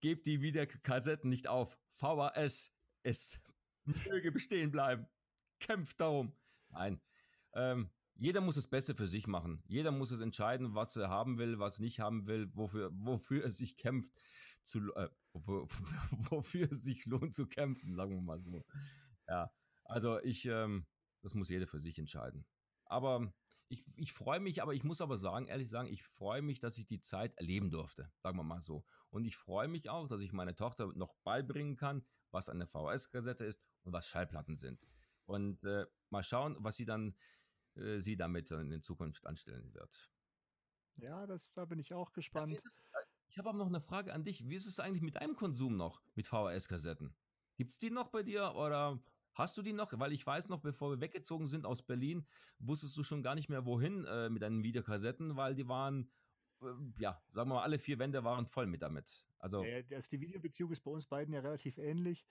[0.00, 1.78] Gebt die Videokassetten nicht auf.
[1.90, 3.38] VHS, es
[3.84, 5.06] möge bestehen bleiben.
[5.58, 6.34] Kämpft darum.
[6.70, 7.02] Nein.
[7.52, 9.62] Ähm, jeder muss das Beste für sich machen.
[9.66, 13.44] Jeder muss es entscheiden, was er haben will, was er nicht haben will, wofür, wofür
[13.44, 14.10] er sich kämpft,
[14.62, 15.66] zu, äh, wofür,
[16.30, 18.64] wofür es sich lohnt zu kämpfen, sagen wir mal so.
[19.28, 19.52] Ja,
[19.84, 20.86] also ich, ähm,
[21.22, 22.46] das muss jeder für sich entscheiden.
[22.84, 23.32] Aber
[23.68, 26.76] ich, ich freue mich, aber ich muss aber sagen, ehrlich sagen, ich freue mich, dass
[26.76, 28.84] ich die Zeit erleben durfte, sagen wir mal so.
[29.10, 33.44] Und ich freue mich auch, dass ich meine Tochter noch beibringen kann, was eine VHS-Kassette
[33.44, 34.84] ist und was Schallplatten sind.
[35.26, 37.14] Und äh, mal schauen, was sie dann
[37.76, 40.10] äh, sie damit in Zukunft anstellen wird.
[40.96, 42.52] Ja, das, da bin ich auch gespannt.
[42.52, 44.48] Ja, ich habe aber noch eine Frage an dich.
[44.48, 47.14] Wie ist es eigentlich mit deinem Konsum noch mit VHS-Kassetten?
[47.56, 49.00] Gibt es die noch bei dir oder
[49.40, 49.98] Hast du die noch?
[49.98, 52.26] Weil ich weiß noch, bevor wir weggezogen sind aus Berlin,
[52.58, 56.10] wusstest du schon gar nicht mehr wohin äh, mit deinen Videokassetten, weil die waren,
[56.60, 56.66] äh,
[56.98, 59.26] ja, sagen wir mal, alle vier Wände waren voll mit damit.
[59.38, 62.26] Also, ja, also die Videobeziehung ist bei uns beiden ja relativ ähnlich.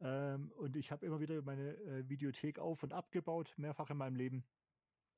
[0.00, 4.16] Ähm, und ich habe immer wieder meine äh, Videothek auf und abgebaut, mehrfach in meinem
[4.16, 4.42] Leben.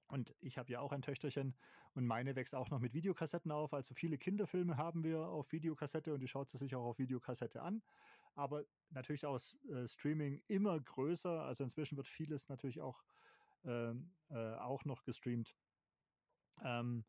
[0.08, 1.54] Und ich habe ja auch ein Töchterchen
[1.94, 3.74] und meine wächst auch noch mit Videokassetten auf.
[3.74, 7.62] Also viele Kinderfilme haben wir auf Videokassette und die schaut sie sich auch auf Videokassette
[7.62, 7.82] an
[8.38, 11.42] aber natürlich aus äh, Streaming immer größer.
[11.42, 13.02] Also inzwischen wird vieles natürlich auch,
[13.64, 15.56] ähm, äh, auch noch gestreamt.
[16.62, 17.04] Ähm,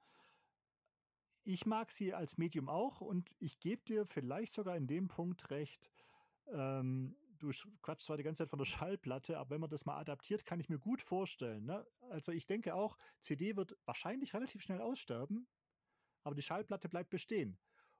[1.43, 5.51] ich mag sie als Medium auch und ich gebe dir vielleicht sogar in dem Punkt
[5.51, 5.91] recht,
[6.47, 7.51] ähm, du
[7.81, 8.65] quatschst zwar die ganze Zeit von der
[8.97, 11.65] Schallplatte, aber wenn man das mal adaptiert, kann ich mir gut vorstellen.
[11.65, 11.85] Ne?
[12.09, 15.47] Also ich denke auch, CD wird wahrscheinlich relativ schnell aussterben,
[16.23, 17.59] aber die Schallplatte bleibt bestehen.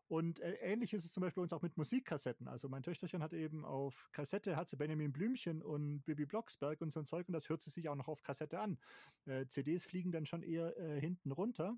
[0.10, 2.48] Und äh, ähnlich ist es zum Beispiel uns auch mit Musikkassetten.
[2.48, 6.92] Also mein Töchterchen hat eben auf Kassette, hat sie Benjamin Blümchen und Bibi Blocksberg und
[6.92, 8.80] so ein Zeug und das hört sie sich auch noch auf Kassette an.
[9.26, 11.78] Äh, CDs fliegen dann schon eher äh, hinten runter.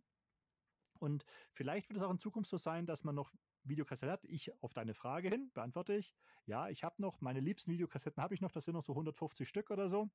[1.00, 4.24] Und vielleicht wird es auch in Zukunft so sein, dass man noch Videokassette hat.
[4.24, 6.16] Ich auf deine Frage hin beantworte ich,
[6.46, 9.48] ja, ich habe noch, meine liebsten Videokassetten habe ich noch, das sind noch so 150
[9.48, 10.10] Stück oder so.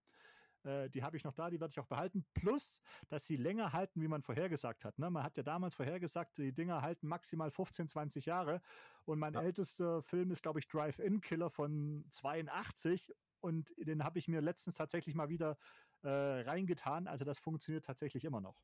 [0.64, 2.24] Äh, die habe ich noch da, die werde ich auch behalten.
[2.34, 4.98] Plus, dass sie länger halten, wie man vorhergesagt hat.
[4.98, 5.10] Ne?
[5.10, 8.60] Man hat ja damals vorhergesagt, die Dinger halten maximal 15, 20 Jahre.
[9.04, 9.42] Und mein ja.
[9.42, 13.12] ältester Film ist, glaube ich, Drive-In Killer von 82.
[13.40, 15.58] Und den habe ich mir letztens tatsächlich mal wieder
[16.02, 17.06] äh, reingetan.
[17.06, 18.60] Also das funktioniert tatsächlich immer noch.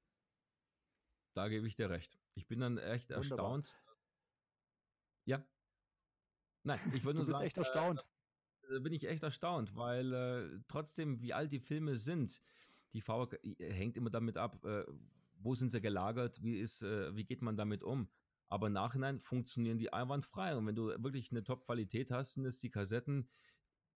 [1.35, 2.19] Da gebe ich dir recht.
[2.35, 3.19] Ich bin dann echt Wunderbar.
[3.19, 3.79] erstaunt.
[5.25, 5.45] Ja.
[6.65, 7.47] Nein, ich würde nur du bist sagen.
[7.47, 8.07] echt erstaunt.
[8.71, 12.41] Äh, äh, bin ich echt erstaunt, weil äh, trotzdem, wie alt die Filme sind,
[12.93, 14.85] die VHK hängt immer damit ab, äh,
[15.39, 18.09] wo sind sie gelagert, wie, ist, äh, wie geht man damit um.
[18.49, 20.57] Aber im Nachhinein funktionieren die einwandfrei.
[20.57, 23.31] Und wenn du wirklich eine Top-Qualität hast, sind es die Kassetten.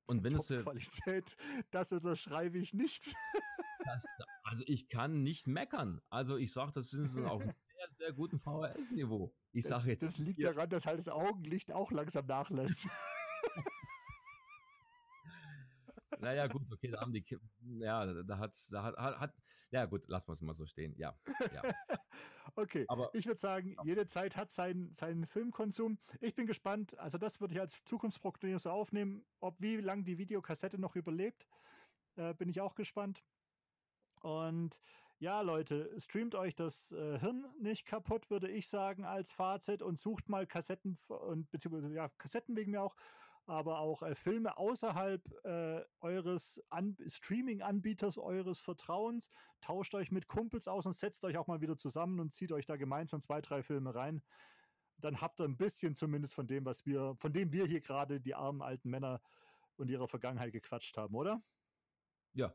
[0.07, 0.47] Und wenn es.
[0.47, 1.37] Top-Qualität,
[1.71, 3.14] das unterschreibe ich nicht.
[3.85, 4.05] Das,
[4.43, 6.01] also ich kann nicht meckern.
[6.11, 9.33] Also ich sage, das ist auf einem sehr, sehr guten VHS-Niveau.
[9.53, 10.03] Ich sage jetzt.
[10.03, 12.89] Das liegt daran, dass halt das Augenlicht auch langsam nachlässt.
[16.21, 17.25] naja, gut, okay, da haben die,
[17.79, 19.35] ja, da hat, da hat, hat,
[19.71, 21.19] ja gut, lassen wir es mal so stehen, ja.
[21.53, 21.62] ja.
[22.57, 25.99] okay, aber ich würde sagen, jede Zeit hat seinen, seinen Filmkonsum.
[26.21, 30.79] Ich bin gespannt, also das würde ich als Zukunftsprognose aufnehmen, ob wie lange die Videokassette
[30.79, 31.47] noch überlebt,
[32.17, 33.23] äh, bin ich auch gespannt.
[34.21, 34.81] Und
[35.19, 39.99] ja, Leute, streamt euch das äh, Hirn nicht kaputt, würde ich sagen, als Fazit und
[39.99, 42.97] sucht mal Kassetten und beziehungsweise ja, Kassetten wegen mir auch
[43.47, 46.62] aber auch äh, Filme außerhalb äh, eures
[47.07, 49.30] Streaming-Anbieters, eures Vertrauens.
[49.61, 52.66] Tauscht euch mit Kumpels aus und setzt euch auch mal wieder zusammen und zieht euch
[52.66, 54.22] da gemeinsam zwei, drei Filme rein.
[54.99, 58.20] Dann habt ihr ein bisschen zumindest von dem, was wir, von dem wir hier gerade
[58.20, 59.20] die armen alten Männer
[59.76, 61.42] und ihrer Vergangenheit gequatscht haben, oder?
[62.32, 62.55] Ja,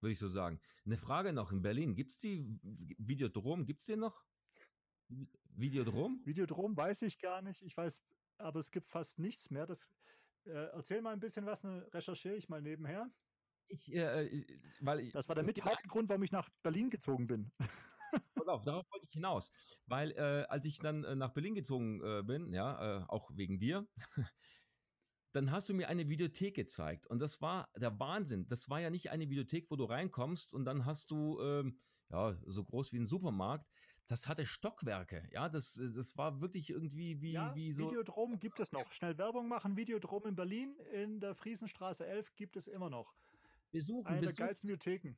[0.00, 0.60] würde ich so sagen.
[0.84, 1.94] Eine Frage noch in Berlin.
[1.94, 2.46] Gibt es die
[2.98, 3.64] Videodrom?
[3.64, 4.22] Gibt es den noch?
[5.50, 6.20] Videodrom?
[6.24, 7.62] Videodrom weiß ich gar nicht.
[7.62, 8.02] Ich weiß,
[8.36, 9.66] aber es gibt fast nichts mehr.
[9.66, 9.88] Das
[10.48, 13.10] äh, erzähl mal ein bisschen was, ne, recherchiere ich mal nebenher.
[13.68, 14.46] Ich, äh, äh
[14.80, 17.52] weil ich, das war der mit Hauptgrund, warum ich nach Berlin gezogen bin.
[18.46, 19.52] Auf, darauf wollte ich hinaus.
[19.84, 23.86] Weil äh, als ich dann äh, nach Berlin gezogen äh, bin, ja, auch wegen dir,
[25.32, 27.06] dann hast du mir eine Videothek gezeigt.
[27.06, 28.48] Und das war der Wahnsinn.
[28.48, 31.78] Das war ja nicht eine Videothek, wo du reinkommst und dann hast du, ähm,
[32.08, 33.68] ja, so groß wie ein Supermarkt,
[34.08, 35.28] das hatte Stockwerke.
[35.32, 37.86] Ja, das, das war wirklich irgendwie wie, ja, wie so.
[37.86, 38.90] Videodrom gibt es noch.
[38.90, 39.76] Schnell Werbung machen.
[39.76, 43.14] Videodrom in Berlin in der Friesenstraße 11 gibt es immer noch.
[43.70, 44.36] Besuchen, Eine besuchen.
[44.36, 45.16] der geilsten Videotheken.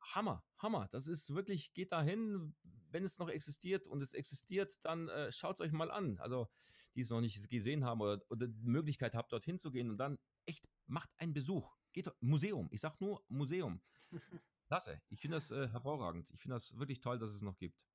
[0.00, 0.88] Hammer, Hammer.
[0.90, 2.54] Das ist wirklich, geht dahin,
[2.90, 6.18] wenn es noch existiert und es existiert, dann äh, schaut es euch mal an.
[6.18, 6.48] Also,
[6.94, 9.98] die es noch nicht gesehen haben oder, oder die Möglichkeit habt, dorthin zu gehen und
[9.98, 11.76] dann echt macht einen Besuch.
[11.92, 12.68] Geht Museum.
[12.70, 13.82] Ich sag nur Museum.
[14.66, 15.02] Klasse.
[15.10, 16.30] Ich finde das äh, hervorragend.
[16.30, 17.86] Ich finde das wirklich toll, dass es noch gibt.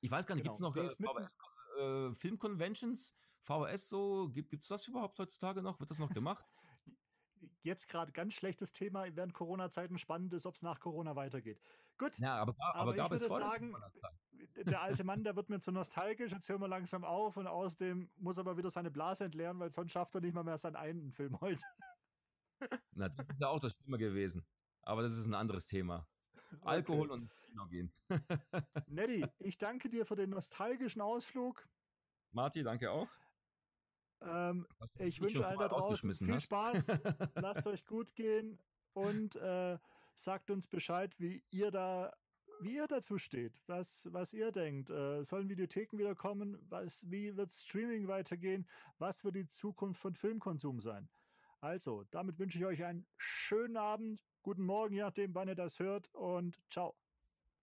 [0.00, 0.70] Ich weiß gar nicht, genau.
[0.72, 1.36] gibt es noch äh, VHS,
[1.78, 3.14] äh, Filmconventions?
[3.42, 4.28] VHS so?
[4.28, 5.80] Gibt es das überhaupt heutzutage noch?
[5.80, 6.44] Wird das noch gemacht?
[7.62, 11.60] Jetzt gerade ganz schlechtes Thema, während Corona-Zeiten spannend ist, ob es nach Corona weitergeht.
[11.98, 12.18] Gut.
[12.18, 13.74] Ja, aber, aber, aber ich würde sagen,
[14.56, 18.10] der alte Mann, der wird mir zu nostalgisch, jetzt hören wir langsam auf und außerdem
[18.16, 20.76] muss er mal wieder seine Blase entleeren, weil sonst schafft er nicht mal mehr seinen
[20.76, 21.62] einen Film heute.
[22.92, 24.44] Na, das ist ja auch das Schlimme gewesen.
[24.82, 26.06] Aber das ist ein anderes Thema.
[26.62, 27.92] Alkohol und Kino gehen.
[28.88, 31.66] Neddy, ich danke dir für den nostalgischen Ausflug.
[32.32, 33.08] Marti, danke auch.
[34.22, 34.66] Ähm,
[34.98, 36.44] ich wünsche allen da draußen viel hast.
[36.44, 36.86] Spaß.
[37.36, 38.58] Lasst euch gut gehen
[38.92, 39.78] und äh,
[40.14, 42.12] sagt uns Bescheid, wie ihr da
[42.60, 44.88] wie ihr dazu steht, was, was ihr denkt.
[44.88, 46.56] Äh, sollen Videotheken wieder kommen?
[46.68, 48.66] Was, wie wird Streaming weitergehen?
[48.98, 51.08] Was wird die Zukunft von Filmkonsum sein?
[51.60, 55.78] Also, damit wünsche ich euch einen schönen Abend, guten Morgen, je nachdem, wann ihr das
[55.80, 56.94] hört und ciao.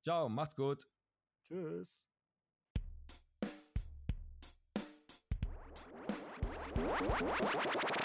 [0.03, 0.87] Ciao, macht's gut.
[1.43, 2.07] Tschüss.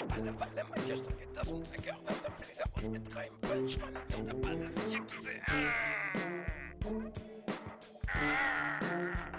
[0.09, 4.71] Alle Walle Manchester geht das das für diese und mit drei Vollspann zu der Balle
[4.73, 5.43] sich gesehen.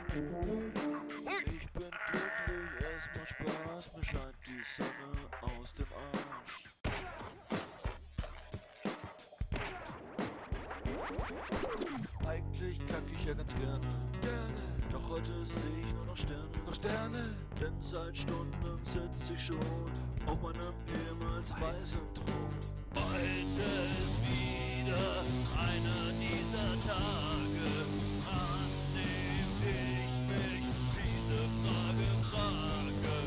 [0.08, 0.57] Ich
[13.28, 13.80] ja ganz gerne.
[14.22, 14.54] gerne.
[14.90, 16.48] Doch heute sehe ich nur noch Sterne.
[16.66, 17.22] Noch Sterne.
[17.60, 19.58] Denn seit Stunden sitze ich schon
[20.26, 22.54] auf meinem ehemals weißen Thron.
[22.94, 23.68] Heute
[24.00, 25.04] ist wieder
[25.60, 27.68] einer dieser Tage,
[28.32, 30.64] an dem ich mich
[30.96, 33.17] diese Frage frage.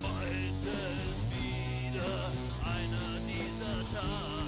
[0.00, 2.30] Bald ist wieder
[2.64, 4.43] einer dieser Tage.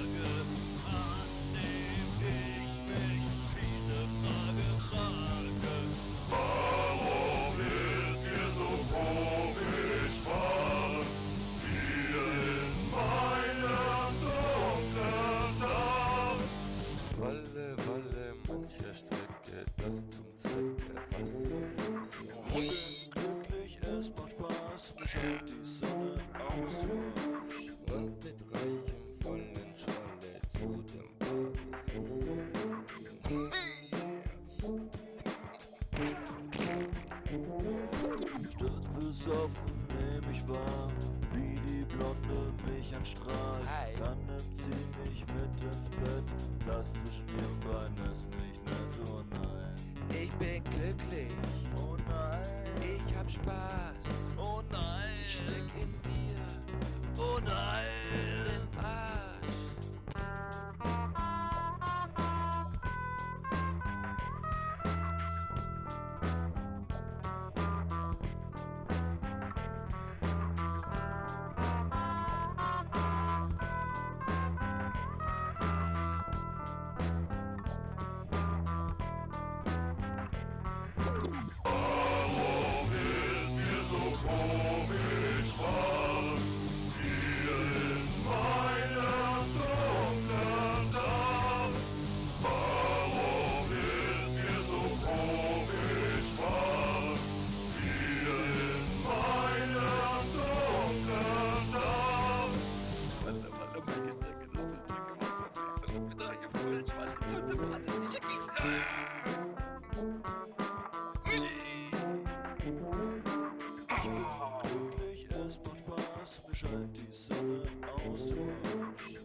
[116.57, 117.63] scheint die Sonne
[118.09, 119.21] aus dem Arsch.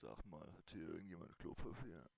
[0.00, 2.08] Sag mal, hat hier irgendjemand Klopapier?